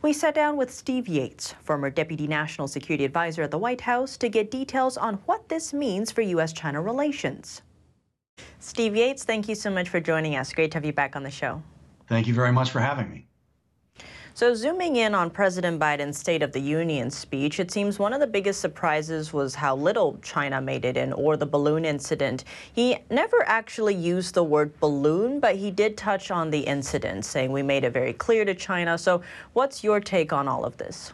We 0.00 0.14
sat 0.14 0.34
down 0.34 0.56
with 0.56 0.72
Steve 0.72 1.08
Yates, 1.08 1.56
former 1.62 1.90
Deputy 1.90 2.26
National 2.26 2.68
Security 2.68 3.04
Advisor 3.04 3.42
at 3.42 3.50
the 3.50 3.58
White 3.58 3.82
House, 3.82 4.16
to 4.16 4.30
get 4.30 4.50
details 4.50 4.96
on 4.96 5.16
what 5.26 5.46
this 5.50 5.74
means 5.74 6.10
for 6.10 6.22
U.S. 6.22 6.54
China 6.54 6.80
relations. 6.80 7.60
Steve 8.60 8.96
Yates, 8.96 9.24
thank 9.24 9.46
you 9.46 9.54
so 9.54 9.68
much 9.68 9.90
for 9.90 10.00
joining 10.00 10.36
us. 10.36 10.54
Great 10.54 10.70
to 10.70 10.78
have 10.78 10.86
you 10.86 10.92
back 10.94 11.16
on 11.16 11.22
the 11.22 11.30
show. 11.30 11.62
Thank 12.08 12.26
you 12.26 12.32
very 12.32 12.50
much 12.50 12.70
for 12.70 12.80
having 12.80 13.10
me. 13.10 13.26
So, 14.36 14.52
zooming 14.52 14.96
in 14.96 15.14
on 15.14 15.30
President 15.30 15.78
Biden's 15.78 16.18
State 16.18 16.42
of 16.42 16.50
the 16.50 16.60
Union 16.60 17.08
speech, 17.08 17.60
it 17.60 17.70
seems 17.70 18.00
one 18.00 18.12
of 18.12 18.18
the 18.18 18.26
biggest 18.26 18.60
surprises 18.60 19.32
was 19.32 19.54
how 19.54 19.76
little 19.76 20.18
China 20.22 20.60
made 20.60 20.84
it 20.84 20.96
in, 20.96 21.12
or 21.12 21.36
the 21.36 21.46
balloon 21.46 21.84
incident. 21.84 22.42
He 22.72 22.98
never 23.10 23.44
actually 23.46 23.94
used 23.94 24.34
the 24.34 24.42
word 24.42 24.76
balloon, 24.80 25.38
but 25.38 25.54
he 25.54 25.70
did 25.70 25.96
touch 25.96 26.32
on 26.32 26.50
the 26.50 26.58
incident, 26.58 27.24
saying 27.24 27.52
we 27.52 27.62
made 27.62 27.84
it 27.84 27.92
very 27.92 28.12
clear 28.12 28.44
to 28.44 28.56
China. 28.56 28.98
So, 28.98 29.22
what's 29.52 29.84
your 29.84 30.00
take 30.00 30.32
on 30.32 30.48
all 30.48 30.64
of 30.64 30.78
this? 30.78 31.12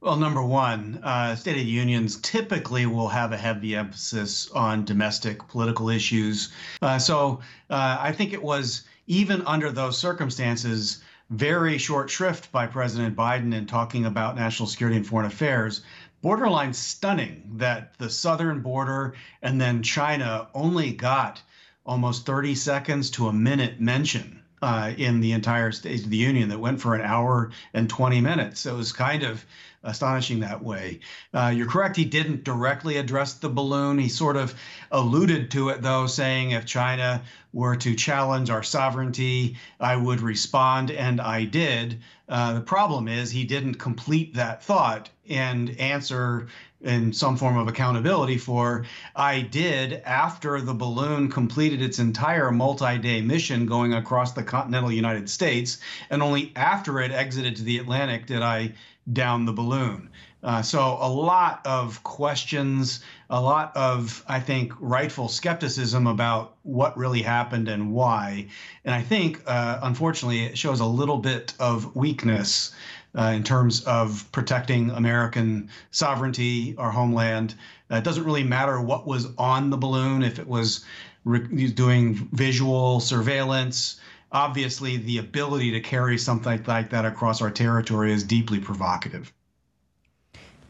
Well, 0.00 0.16
number 0.16 0.42
one, 0.42 1.00
uh, 1.02 1.36
State 1.36 1.58
of 1.58 1.66
the 1.66 1.70
Unions 1.70 2.16
typically 2.22 2.86
will 2.86 3.08
have 3.08 3.32
a 3.32 3.36
heavy 3.36 3.76
emphasis 3.76 4.50
on 4.52 4.86
domestic 4.86 5.46
political 5.48 5.90
issues. 5.90 6.50
Uh, 6.80 6.98
so 6.98 7.40
uh, 7.68 7.98
I 8.00 8.12
think 8.12 8.32
it 8.32 8.42
was 8.42 8.84
even 9.06 9.42
under 9.42 9.70
those 9.70 9.98
circumstances 9.98 11.02
very 11.30 11.76
short 11.76 12.08
shrift 12.08 12.50
by 12.52 12.66
President 12.66 13.14
Biden 13.14 13.54
in 13.54 13.66
talking 13.66 14.06
about 14.06 14.36
national 14.36 14.66
security 14.66 14.96
and 14.96 15.06
foreign 15.06 15.26
affairs. 15.26 15.82
Borderline 16.22 16.72
stunning 16.72 17.42
that 17.56 17.96
the 17.98 18.10
southern 18.10 18.60
border 18.60 19.14
and 19.42 19.60
then 19.60 19.82
China 19.82 20.48
only 20.54 20.92
got 20.92 21.40
almost 21.84 22.26
30 22.26 22.54
seconds 22.54 23.10
to 23.10 23.28
a 23.28 23.32
minute 23.32 23.80
mention 23.80 24.37
uh, 24.62 24.92
in 24.96 25.20
the 25.20 25.32
entire 25.32 25.72
State 25.72 26.04
of 26.04 26.10
the 26.10 26.16
Union 26.16 26.48
that 26.48 26.58
went 26.58 26.80
for 26.80 26.94
an 26.94 27.02
hour 27.02 27.50
and 27.74 27.88
20 27.88 28.20
minutes. 28.20 28.60
So 28.60 28.74
it 28.74 28.78
was 28.78 28.92
kind 28.92 29.22
of 29.22 29.44
astonishing 29.84 30.40
that 30.40 30.62
way. 30.62 31.00
Uh, 31.32 31.52
you're 31.54 31.68
correct, 31.68 31.96
he 31.96 32.04
didn't 32.04 32.44
directly 32.44 32.96
address 32.96 33.34
the 33.34 33.48
balloon. 33.48 33.98
He 33.98 34.08
sort 34.08 34.36
of 34.36 34.54
alluded 34.90 35.50
to 35.52 35.68
it, 35.68 35.82
though, 35.82 36.06
saying 36.06 36.50
if 36.50 36.66
China 36.66 37.22
were 37.52 37.76
to 37.76 37.94
challenge 37.94 38.50
our 38.50 38.62
sovereignty, 38.62 39.56
I 39.80 39.96
would 39.96 40.20
respond, 40.20 40.90
and 40.90 41.20
I 41.20 41.44
did. 41.44 42.00
Uh, 42.28 42.54
the 42.54 42.60
problem 42.60 43.08
is 43.08 43.30
he 43.30 43.44
didn't 43.44 43.74
complete 43.74 44.34
that 44.34 44.62
thought 44.62 45.08
and 45.28 45.70
answer 45.78 46.48
in 46.80 47.12
some 47.12 47.36
form 47.36 47.56
of 47.56 47.66
accountability 47.66 48.38
for 48.38 48.84
I 49.16 49.40
did 49.40 49.94
after 50.04 50.60
the 50.60 50.74
balloon 50.74 51.30
completed 51.30 51.82
its 51.82 51.98
entire 51.98 52.50
multi 52.52 52.98
day 52.98 53.20
mission 53.20 53.66
going 53.66 53.94
across 53.94 54.32
the 54.32 54.44
continental 54.44 54.92
United 54.92 55.28
States, 55.28 55.78
and 56.10 56.22
only 56.22 56.52
after 56.54 57.00
it 57.00 57.10
exited 57.10 57.56
to 57.56 57.64
the 57.64 57.78
Atlantic 57.78 58.26
did 58.26 58.42
I 58.42 58.74
down 59.12 59.44
the 59.44 59.52
balloon. 59.52 60.10
Uh, 60.40 60.62
so 60.62 60.98
a 61.00 61.08
lot 61.08 61.60
of 61.66 62.00
questions, 62.04 63.00
a 63.28 63.40
lot 63.40 63.76
of, 63.76 64.24
I 64.28 64.38
think, 64.38 64.72
rightful 64.78 65.28
skepticism 65.28 66.06
about 66.06 66.54
what 66.62 66.96
really 66.96 67.22
happened 67.22 67.66
and 67.66 67.92
why. 67.92 68.46
And 68.84 68.94
I 68.94 69.02
think, 69.02 69.42
uh, 69.46 69.80
unfortunately, 69.82 70.44
it 70.44 70.56
shows 70.56 70.78
a 70.78 70.86
little 70.86 71.18
bit 71.18 71.54
of 71.58 71.96
weakness 71.96 72.72
uh, 73.18 73.32
in 73.34 73.42
terms 73.42 73.84
of 73.84 74.30
protecting 74.32 74.90
American 74.90 75.68
sovereignty, 75.90 76.76
our 76.78 76.90
homeland. 76.90 77.54
Uh, 77.90 77.96
it 77.96 78.04
doesn't 78.04 78.24
really 78.24 78.44
matter 78.44 78.80
what 78.80 79.06
was 79.06 79.26
on 79.36 79.70
the 79.70 79.76
balloon, 79.76 80.22
if 80.22 80.38
it 80.38 80.46
was 80.46 80.84
re- 81.24 81.68
doing 81.68 82.14
visual 82.32 83.00
surveillance, 83.00 84.00
obviously 84.30 84.98
the 84.98 85.18
ability 85.18 85.72
to 85.72 85.80
carry 85.80 86.16
something 86.18 86.62
like 86.66 86.90
that 86.90 87.04
across 87.04 87.42
our 87.42 87.50
territory 87.50 88.12
is 88.12 88.22
deeply 88.22 88.60
provocative. 88.60 89.32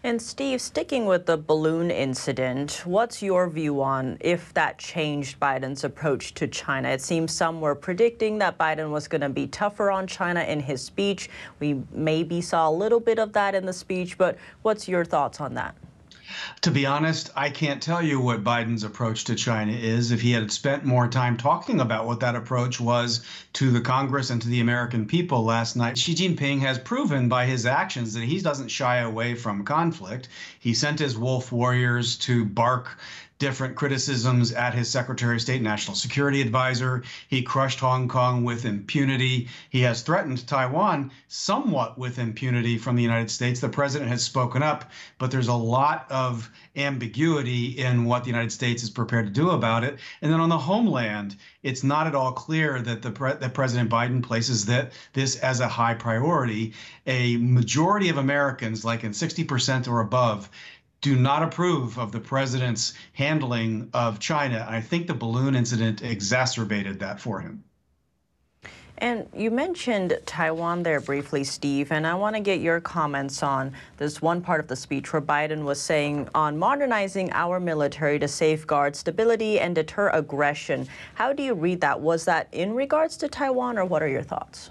And 0.08 0.22
Steve, 0.22 0.62
sticking 0.62 1.04
with 1.04 1.26
the 1.26 1.36
balloon 1.36 1.90
incident, 1.90 2.80
what's 2.86 3.20
your 3.20 3.46
view 3.46 3.82
on 3.82 4.16
if 4.20 4.54
that 4.54 4.78
changed 4.78 5.38
Biden's 5.38 5.84
approach 5.84 6.32
to 6.32 6.46
China? 6.46 6.88
It 6.88 7.02
seems 7.02 7.30
some 7.30 7.60
were 7.60 7.74
predicting 7.74 8.38
that 8.38 8.56
Biden 8.56 8.90
was 8.90 9.06
going 9.06 9.20
to 9.20 9.28
be 9.28 9.46
tougher 9.48 9.90
on 9.90 10.06
China 10.06 10.40
in 10.40 10.60
his 10.60 10.80
speech. 10.80 11.28
We 11.60 11.82
maybe 11.92 12.40
saw 12.40 12.70
a 12.70 12.72
little 12.72 13.00
bit 13.00 13.18
of 13.18 13.34
that 13.34 13.54
in 13.54 13.66
the 13.66 13.72
speech, 13.74 14.16
but 14.16 14.38
what's 14.62 14.88
your 14.88 15.04
thoughts 15.04 15.42
on 15.42 15.52
that? 15.56 15.74
To 16.60 16.70
be 16.70 16.84
honest, 16.84 17.30
I 17.34 17.48
can't 17.48 17.80
tell 17.80 18.02
you 18.02 18.20
what 18.20 18.44
Biden's 18.44 18.84
approach 18.84 19.24
to 19.24 19.34
China 19.34 19.72
is. 19.72 20.10
If 20.10 20.20
he 20.20 20.32
had 20.32 20.52
spent 20.52 20.84
more 20.84 21.08
time 21.08 21.38
talking 21.38 21.80
about 21.80 22.06
what 22.06 22.20
that 22.20 22.36
approach 22.36 22.78
was 22.78 23.22
to 23.54 23.70
the 23.70 23.80
Congress 23.80 24.28
and 24.28 24.42
to 24.42 24.48
the 24.48 24.60
American 24.60 25.06
people 25.06 25.42
last 25.44 25.74
night, 25.74 25.96
Xi 25.96 26.14
Jinping 26.14 26.60
has 26.60 26.78
proven 26.78 27.28
by 27.28 27.46
his 27.46 27.64
actions 27.64 28.12
that 28.12 28.24
he 28.24 28.40
doesn't 28.40 28.68
shy 28.68 28.98
away 28.98 29.34
from 29.34 29.64
conflict. 29.64 30.28
He 30.58 30.74
sent 30.74 30.98
his 30.98 31.16
wolf 31.16 31.50
warriors 31.50 32.16
to 32.18 32.44
bark 32.44 32.98
different 33.38 33.76
criticisms 33.76 34.52
at 34.52 34.74
his 34.74 34.88
Secretary 34.88 35.36
of 35.36 35.42
State 35.42 35.62
National 35.62 35.94
Security 35.94 36.40
Advisor. 36.40 37.04
He 37.28 37.42
crushed 37.42 37.80
Hong 37.80 38.08
Kong 38.08 38.42
with 38.44 38.64
impunity. 38.64 39.48
He 39.70 39.80
has 39.82 40.02
threatened 40.02 40.46
Taiwan 40.46 41.12
somewhat 41.28 41.98
with 41.98 42.18
impunity 42.18 42.78
from 42.78 42.96
the 42.96 43.02
United 43.02 43.30
States. 43.30 43.60
The 43.60 43.68
president 43.68 44.10
has 44.10 44.24
spoken 44.24 44.62
up, 44.62 44.90
but 45.18 45.30
there's 45.30 45.48
a 45.48 45.54
lot 45.54 46.06
of 46.10 46.50
ambiguity 46.76 47.78
in 47.78 48.04
what 48.04 48.24
the 48.24 48.30
United 48.30 48.52
States 48.52 48.82
is 48.82 48.90
prepared 48.90 49.26
to 49.26 49.32
do 49.32 49.50
about 49.50 49.84
it. 49.84 49.98
And 50.20 50.32
then 50.32 50.40
on 50.40 50.48
the 50.48 50.58
homeland, 50.58 51.36
it's 51.62 51.84
not 51.84 52.06
at 52.06 52.14
all 52.14 52.32
clear 52.32 52.80
that 52.82 53.02
the 53.02 53.10
pre- 53.10 53.34
that 53.34 53.54
President 53.54 53.90
Biden 53.90 54.22
places 54.22 54.66
that 54.66 54.92
this 55.12 55.36
as 55.36 55.60
a 55.60 55.68
high 55.68 55.94
priority. 55.94 56.74
A 57.06 57.36
majority 57.36 58.08
of 58.08 58.18
Americans, 58.18 58.84
like 58.84 59.02
in 59.02 59.12
60% 59.12 59.88
or 59.88 60.00
above, 60.00 60.50
do 61.00 61.16
not 61.16 61.42
approve 61.42 61.98
of 61.98 62.12
the 62.12 62.20
president's 62.20 62.94
handling 63.12 63.88
of 63.92 64.18
China. 64.18 64.66
I 64.68 64.80
think 64.80 65.06
the 65.06 65.14
balloon 65.14 65.54
incident 65.54 66.02
exacerbated 66.02 67.00
that 67.00 67.20
for 67.20 67.40
him. 67.40 67.64
And 69.00 69.28
you 69.32 69.52
mentioned 69.52 70.18
Taiwan 70.26 70.82
there 70.82 71.00
briefly, 71.00 71.44
Steve, 71.44 71.92
and 71.92 72.04
I 72.04 72.16
want 72.16 72.34
to 72.34 72.40
get 72.40 72.60
your 72.60 72.80
comments 72.80 73.44
on 73.44 73.72
this 73.96 74.20
one 74.20 74.40
part 74.40 74.58
of 74.58 74.66
the 74.66 74.74
speech 74.74 75.12
where 75.12 75.22
Biden 75.22 75.62
was 75.62 75.80
saying 75.80 76.28
on 76.34 76.58
modernizing 76.58 77.30
our 77.32 77.60
military 77.60 78.18
to 78.18 78.26
safeguard 78.26 78.96
stability 78.96 79.60
and 79.60 79.76
deter 79.76 80.08
aggression. 80.08 80.88
How 81.14 81.32
do 81.32 81.44
you 81.44 81.54
read 81.54 81.80
that? 81.80 82.00
Was 82.00 82.24
that 82.24 82.48
in 82.50 82.74
regards 82.74 83.16
to 83.18 83.28
Taiwan, 83.28 83.78
or 83.78 83.84
what 83.84 84.02
are 84.02 84.08
your 84.08 84.24
thoughts? 84.24 84.70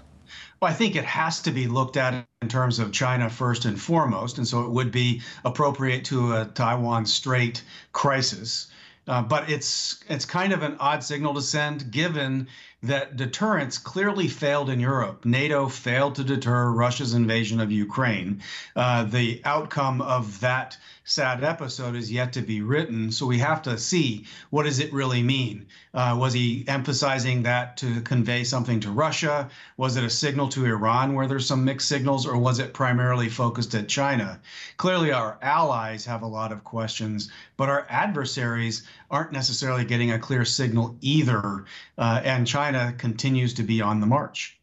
Well, 0.60 0.70
I 0.70 0.74
think 0.74 0.96
it 0.96 1.04
has 1.04 1.40
to 1.42 1.52
be 1.52 1.68
looked 1.68 1.96
at 1.96 2.26
in 2.42 2.48
terms 2.48 2.80
of 2.80 2.92
China 2.92 3.30
first 3.30 3.64
and 3.64 3.80
foremost, 3.80 4.38
and 4.38 4.48
so 4.48 4.62
it 4.62 4.70
would 4.70 4.90
be 4.90 5.22
appropriate 5.44 6.04
to 6.06 6.34
a 6.34 6.46
Taiwan 6.46 7.06
Strait 7.06 7.62
crisis. 7.92 8.66
Uh, 9.06 9.22
but 9.22 9.48
it's 9.48 10.02
it's 10.08 10.24
kind 10.24 10.52
of 10.52 10.62
an 10.62 10.76
odd 10.80 11.04
signal 11.04 11.34
to 11.34 11.42
send, 11.42 11.90
given 11.90 12.48
that 12.82 13.16
deterrence 13.16 13.76
clearly 13.76 14.28
failed 14.28 14.70
in 14.70 14.78
Europe. 14.78 15.24
NATO 15.24 15.68
failed 15.68 16.14
to 16.14 16.24
deter 16.24 16.70
Russia's 16.70 17.14
invasion 17.14 17.60
of 17.60 17.72
Ukraine. 17.72 18.42
Uh, 18.76 19.02
the 19.04 19.42
outcome 19.44 20.00
of 20.00 20.40
that 20.40 20.76
sad 21.08 21.42
episode 21.42 21.96
is 21.96 22.12
yet 22.12 22.34
to 22.34 22.42
be 22.42 22.60
written. 22.60 23.10
So 23.10 23.24
we 23.24 23.38
have 23.38 23.62
to 23.62 23.78
see 23.78 24.26
what 24.50 24.64
does 24.64 24.78
it 24.78 24.92
really 24.92 25.22
mean. 25.22 25.66
Uh, 25.94 26.14
was 26.20 26.34
he 26.34 26.64
emphasizing 26.68 27.44
that 27.44 27.78
to 27.78 28.02
convey 28.02 28.44
something 28.44 28.78
to 28.80 28.90
Russia? 28.90 29.48
Was 29.78 29.96
it 29.96 30.04
a 30.04 30.10
signal 30.10 30.48
to 30.50 30.66
Iran 30.66 31.14
where 31.14 31.26
there's 31.26 31.46
some 31.46 31.64
mixed 31.64 31.88
signals, 31.88 32.26
or 32.26 32.36
was 32.36 32.58
it 32.58 32.74
primarily 32.74 33.30
focused 33.30 33.74
at 33.74 33.88
China? 33.88 34.38
Clearly, 34.76 35.10
our 35.10 35.38
allies 35.40 36.04
have 36.04 36.20
a 36.20 36.26
lot 36.26 36.52
of 36.52 36.62
questions, 36.62 37.30
but 37.56 37.70
our 37.70 37.86
adversaries 37.88 38.82
aren't 39.10 39.32
necessarily 39.32 39.86
getting 39.86 40.12
a 40.12 40.18
clear 40.18 40.44
signal 40.44 40.94
either. 41.00 41.64
Uh, 41.96 42.20
and 42.22 42.46
China 42.46 42.67
continues 42.98 43.54
to 43.54 43.62
be 43.62 43.80
on 43.80 44.00
the 44.00 44.06
march. 44.06 44.58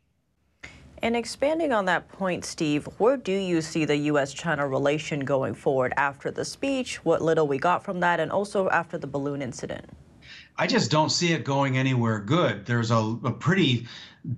And 1.01 1.15
expanding 1.15 1.71
on 1.71 1.85
that 1.85 2.07
point, 2.09 2.45
Steve, 2.45 2.85
where 2.97 3.17
do 3.17 3.31
you 3.31 3.61
see 3.61 3.85
the 3.85 3.97
U.S. 3.97 4.33
China 4.33 4.67
relation 4.67 5.19
going 5.19 5.53
forward 5.53 5.93
after 5.97 6.31
the 6.31 6.45
speech, 6.45 7.03
what 7.05 7.21
little 7.21 7.47
we 7.47 7.57
got 7.57 7.83
from 7.83 7.99
that, 7.99 8.19
and 8.19 8.31
also 8.31 8.69
after 8.69 8.97
the 8.97 9.07
balloon 9.07 9.41
incident? 9.41 9.85
I 10.57 10.67
just 10.67 10.89
don't 10.89 11.09
see 11.09 11.33
it 11.33 11.43
going 11.43 11.77
anywhere 11.77 12.19
good. 12.19 12.65
There's 12.65 12.89
a, 12.89 13.17
a, 13.23 13.31
pretty 13.31 13.87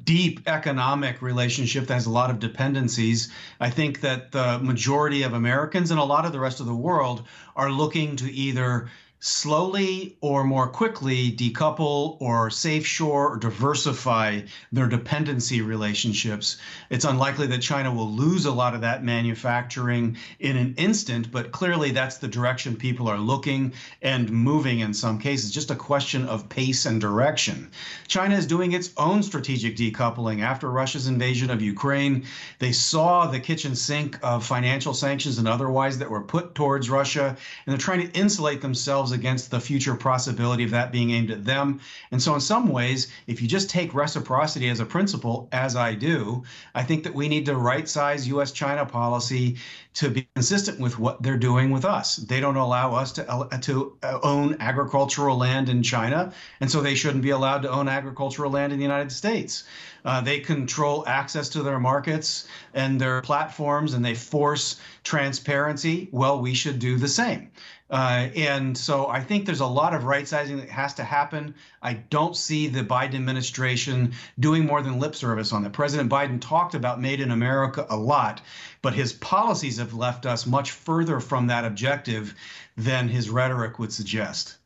deep 0.04 0.42
economic 0.48 1.22
relationship 1.22 1.88
that 1.88 1.94
has 1.94 2.08
a 2.08 2.12
lot 2.12 2.32
of 2.32 2.40
dependencies. 2.40 3.32
I 3.60 3.70
think 3.70 4.02
that 4.02 4.32
the 4.32 4.60
majority 4.60 5.24
of 5.24 5.34
Americans 5.34 5.92
and 5.92 6.00
a 6.00 6.04
lot 6.04 6.26
of 6.26 6.32
the 6.32 6.40
rest 6.40 6.60
of 6.60 6.66
the 6.66 6.76
world 6.76 7.28
are 7.56 7.72
looking 7.72 8.16
to 8.18 8.32
either 8.32 8.90
slowly 9.20 10.16
or 10.22 10.44
more 10.44 10.68
quickly 10.68 11.32
decouple 11.32 12.18
or 12.22 12.52
safe 12.52 12.86
shore 12.86 13.34
or 13.34 13.38
diversify 13.38 14.42
their 14.72 14.88
dependency 14.88 15.62
relationships. 15.62 16.58
It's 16.92 17.06
unlikely 17.06 17.48
that 17.48 17.62
China 17.62 17.92
will 17.92 18.12
lose 18.12 18.46
a 18.46 18.52
lot 18.52 18.76
of 18.76 18.82
that 18.82 19.04
manufacturing 19.04 20.18
in 20.40 20.56
an 20.56 20.76
instant, 20.78 21.32
but 21.32 21.52
clearly 21.52 21.90
that's 21.92 22.18
the 22.18 22.28
direction 22.28 22.76
people 22.76 23.08
are 23.08 23.18
looking 23.18 23.74
and 24.04 24.30
moving 24.30 24.80
in 24.82 24.94
some 24.94 25.18
cases. 25.18 25.52
Just 25.52 25.72
a 25.72 25.76
question 25.76 26.28
of 26.28 26.48
pace 26.48 26.86
and 26.86 27.02
direction. 27.02 27.72
China 28.08 28.36
is 28.36 28.46
doing 28.46 28.74
its 28.74 28.92
own 28.98 29.24
strategic 29.24 29.76
decoupling 29.76 30.42
after 30.42 30.70
Russia's 30.70 31.08
invasion 31.08 31.50
of 31.50 31.62
Ukraine. 31.62 32.26
They 32.60 32.72
saw 32.72 33.26
the 33.26 33.40
kitchen 33.40 33.76
sink 33.76 34.20
of 34.22 34.46
financial 34.46 34.94
sanctions 34.94 35.40
and 35.40 35.48
otherwise 35.48 35.98
that 35.98 36.12
were 36.12 36.22
put 36.22 36.54
towards 36.54 36.90
Russia, 36.90 37.30
and 37.30 37.38
they're 37.66 37.78
trying 37.78 38.08
to 38.08 38.18
insulate 38.18 38.62
themselves 38.62 39.07
themselves 39.08 39.12
against 39.12 39.52
the 39.52 39.60
future 39.60 39.96
possibility 39.96 40.64
of 40.64 40.72
that 40.72 40.92
being 40.92 41.12
aimed 41.12 41.32
at 41.32 41.46
them. 41.46 41.80
And 42.12 42.22
so, 42.22 42.34
in 42.34 42.42
some 42.42 42.70
ways, 42.70 43.08
if 43.28 43.42
you 43.42 43.48
just 43.48 43.70
take 43.70 43.94
reciprocity 43.94 44.70
as 44.70 44.80
a 44.80 44.86
principle, 44.86 45.48
as 45.52 45.76
I 45.76 45.96
do, 45.96 46.44
I 46.76 46.84
think 46.84 47.04
that 47.04 47.14
we 47.14 47.28
need 47.28 47.46
to 47.46 47.56
right 47.56 47.88
size 47.88 48.28
US 48.28 48.52
China 48.52 48.86
policy 48.86 49.58
to 49.96 50.10
be 50.10 50.28
consistent 50.36 50.80
with 50.80 51.00
what 51.00 51.24
they're 51.24 51.40
doing 51.40 51.72
with 51.72 51.86
us. 51.86 52.18
They 52.18 52.40
don't 52.40 52.58
allow 52.58 52.94
us 52.94 53.14
to, 53.14 53.28
uh, 53.28 53.58
to 53.62 53.98
uh, 54.04 54.20
own 54.22 54.58
agricultural 54.60 55.38
land 55.38 55.70
in 55.70 55.82
China, 55.82 56.32
and 56.60 56.70
so 56.70 56.82
they 56.82 56.96
shouldn't 56.96 57.24
be 57.24 57.32
allowed 57.32 57.64
to 57.64 57.70
own 57.70 57.88
agricultural 57.88 58.52
land 58.52 58.74
in 58.74 58.80
the 58.80 58.86
United 58.86 59.12
States. 59.12 59.64
Uh, 60.06 60.22
they 60.22 60.40
control 60.40 61.04
access 61.08 61.50
to 61.50 61.64
their 61.64 61.80
markets 61.80 62.48
and 62.74 63.02
their 63.02 63.22
platforms, 63.22 63.94
and 63.94 64.06
they 64.06 64.16
force 64.16 64.80
transparency. 65.04 66.08
Well, 66.12 66.40
we 66.40 66.54
should 66.54 66.80
do 66.80 66.98
the 66.98 67.08
same. 67.08 67.50
Uh, 67.90 68.28
and 68.36 68.78
so 68.78 69.08
I 69.08 69.22
think 69.22 69.46
there's 69.46 69.62
a 69.62 69.66
lot 69.66 69.94
of 69.94 70.04
right 70.04 70.28
sizing 70.28 70.58
that 70.58 70.70
has 70.70 70.94
to 70.96 71.04
happen. 71.04 71.56
I 71.82 71.94
don't 71.94 72.36
see 72.36 72.68
the 72.68 72.84
Biden 72.84 73.16
administration 73.16 74.14
doing 74.40 74.66
more 74.66 74.82
than 74.82 75.00
lip 75.00 75.16
service 75.16 75.54
on 75.54 75.64
that. 75.64 75.72
President 75.72 76.12
Biden 76.12 76.42
talked 76.42 76.76
about 76.76 77.00
Made 77.00 77.22
in 77.22 77.32
America 77.32 77.86
a 77.90 77.96
lot, 77.96 78.42
but 78.82 78.94
his 78.94 79.14
policies 79.14 79.78
have 79.78 79.94
left 79.94 80.26
us 80.26 80.46
much 80.46 80.72
further 80.72 81.22
from 81.22 81.48
that 81.48 81.64
objective 81.64 82.36
than 82.76 83.08
his 83.08 83.30
rhetoric 83.30 83.80
would 83.80 83.94
suggest. 83.94 84.58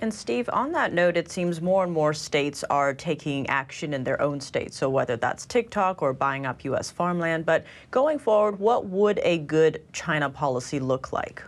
And 0.00 0.14
Steve, 0.14 0.48
on 0.52 0.72
that 0.72 0.92
note, 0.92 1.16
it 1.16 1.28
seems 1.28 1.60
more 1.60 1.82
and 1.82 1.92
more 1.92 2.14
states 2.14 2.62
are 2.70 2.94
taking 2.94 3.48
action 3.48 3.92
in 3.92 4.04
their 4.04 4.20
own 4.22 4.40
states. 4.40 4.76
So 4.76 4.88
whether 4.88 5.16
that's 5.16 5.44
TikTok 5.44 6.02
or 6.02 6.12
buying 6.12 6.46
up 6.46 6.62
U.S. 6.64 6.90
farmland, 6.90 7.44
but 7.44 7.64
going 7.90 8.20
forward, 8.20 8.60
what 8.60 8.86
would 8.86 9.18
a 9.24 9.38
good 9.38 9.82
China 9.92 10.30
policy 10.30 10.78
look 10.78 11.12
like? 11.12 11.42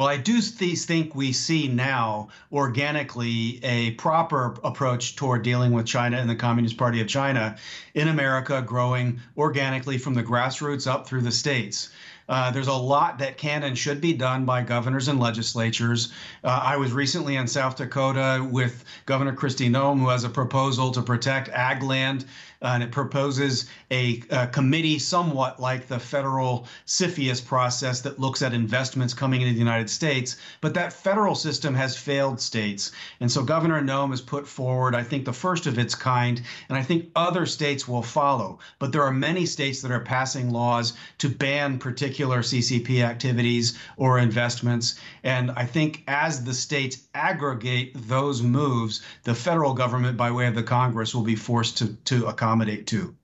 Well, 0.00 0.08
I 0.08 0.16
do 0.16 0.40
think 0.40 1.14
we 1.14 1.30
see 1.30 1.68
now 1.68 2.28
organically 2.50 3.60
a 3.62 3.90
proper 3.96 4.56
approach 4.64 5.14
toward 5.14 5.42
dealing 5.42 5.72
with 5.72 5.84
China 5.84 6.16
and 6.16 6.30
the 6.30 6.34
Communist 6.34 6.78
Party 6.78 7.02
of 7.02 7.06
China 7.06 7.58
in 7.92 8.08
America 8.08 8.64
growing 8.66 9.20
organically 9.36 9.98
from 9.98 10.14
the 10.14 10.22
grassroots 10.22 10.90
up 10.90 11.06
through 11.06 11.20
the 11.20 11.30
states. 11.30 11.90
Uh, 12.30 12.50
there's 12.50 12.68
a 12.68 12.72
lot 12.72 13.18
that 13.18 13.36
can 13.36 13.64
and 13.64 13.76
should 13.76 14.00
be 14.00 14.14
done 14.14 14.46
by 14.46 14.62
governors 14.62 15.08
and 15.08 15.20
legislatures. 15.20 16.12
Uh, 16.44 16.60
I 16.62 16.78
was 16.78 16.92
recently 16.92 17.36
in 17.36 17.46
South 17.46 17.76
Dakota 17.76 18.46
with 18.50 18.84
Governor 19.04 19.34
Kristi 19.34 19.68
Noem, 19.68 19.98
who 19.98 20.08
has 20.08 20.24
a 20.24 20.30
proposal 20.30 20.92
to 20.92 21.02
protect 21.02 21.50
ag 21.50 21.82
land 21.82 22.24
Uh, 22.62 22.72
and 22.74 22.82
it 22.82 22.92
proposes 22.92 23.70
a, 23.90 24.22
a, 24.28 24.46
committee 24.46 24.98
somewhat 24.98 25.58
like 25.58 25.88
the 25.88 25.98
federal 25.98 26.66
CFIUS 26.86 27.44
process 27.46 28.02
that 28.02 28.18
looks 28.18 28.42
at 28.42 28.52
investments 28.52 29.14
coming 29.14 29.40
into 29.40 29.54
the 29.54 29.58
United 29.58 29.88
States. 29.88 30.36
But 30.60 30.74
that 30.74 30.92
federal 30.92 31.34
system 31.34 31.74
has 31.74 31.96
failed 31.96 32.38
states. 32.38 32.92
And 33.20 33.32
so 33.32 33.42
Governor 33.42 33.80
Noem 33.80 34.10
has 34.10 34.20
put 34.20 34.46
forward, 34.46 34.94
I 34.94 35.02
think, 35.02 35.24
the 35.24 35.32
first 35.32 35.66
of 35.66 35.78
its 35.78 35.94
kind, 35.94 36.42
and 36.68 36.76
I 36.76 36.82
think 36.82 37.06
other 37.16 37.46
states 37.46 37.88
will 37.88 38.02
follow. 38.02 38.58
But 38.78 38.92
there 38.92 39.04
are 39.04 39.12
many 39.12 39.46
states 39.46 39.80
that 39.80 39.90
are 39.90 40.00
passing 40.00 40.50
laws 40.50 40.92
to 41.18 41.30
ban 41.30 41.78
particular 41.78 42.40
CCP 42.40 43.02
activities 43.02 43.78
or 43.96 44.18
investments. 44.18 45.00
And 45.24 45.50
I 45.52 45.64
think 45.64 46.02
as 46.06 46.44
the 46.44 46.54
states 46.54 46.98
aggregate 47.14 47.92
those 48.06 48.42
moves, 48.42 49.00
the 49.24 49.34
federal 49.34 49.72
government, 49.72 50.18
by 50.18 50.30
way 50.30 50.46
of 50.46 50.54
the 50.54 50.62
Congress, 50.62 51.14
will 51.14 51.22
be 51.22 51.36
forced 51.36 51.78
to, 51.78 51.94
to 52.04 52.26
accomplish 52.26 52.49
accommodate 52.50 52.86
too. 52.86 53.14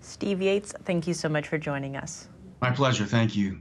Steve 0.00 0.40
Yates, 0.40 0.72
thank 0.84 1.06
you 1.06 1.12
so 1.12 1.28
much 1.28 1.46
for 1.48 1.58
joining 1.58 1.96
us. 1.96 2.28
My 2.62 2.70
pleasure. 2.70 3.04
Thank 3.04 3.36
you. 3.36 3.60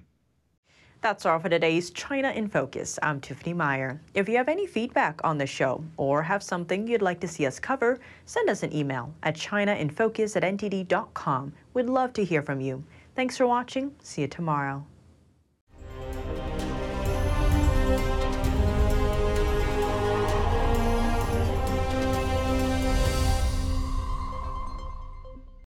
That's 1.01 1.25
all 1.25 1.39
for 1.39 1.49
today's 1.49 1.91
China 1.91 2.31
in 2.31 2.47
Focus. 2.47 2.97
I'm 3.03 3.19
Tiffany 3.19 3.53
Meier. 3.53 4.01
If 4.13 4.29
you 4.29 4.37
have 4.37 4.47
any 4.47 4.65
feedback 4.65 5.19
on 5.23 5.37
the 5.37 5.45
show 5.45 5.83
or 5.97 6.23
have 6.23 6.41
something 6.41 6.87
you'd 6.87 7.01
like 7.01 7.19
to 7.19 7.27
see 7.27 7.45
us 7.45 7.59
cover, 7.59 7.99
send 8.25 8.49
us 8.49 8.63
an 8.63 8.73
email 8.73 9.13
at 9.23 9.35
chinainfocus 9.35 10.37
at 10.37 10.43
ntd.com. 10.43 11.53
We'd 11.73 11.85
love 11.85 12.13
to 12.13 12.23
hear 12.23 12.41
from 12.41 12.61
you. 12.61 12.83
Thanks 13.15 13.37
for 13.37 13.45
watching. 13.45 13.93
See 14.01 14.21
you 14.21 14.27
tomorrow. 14.27 14.85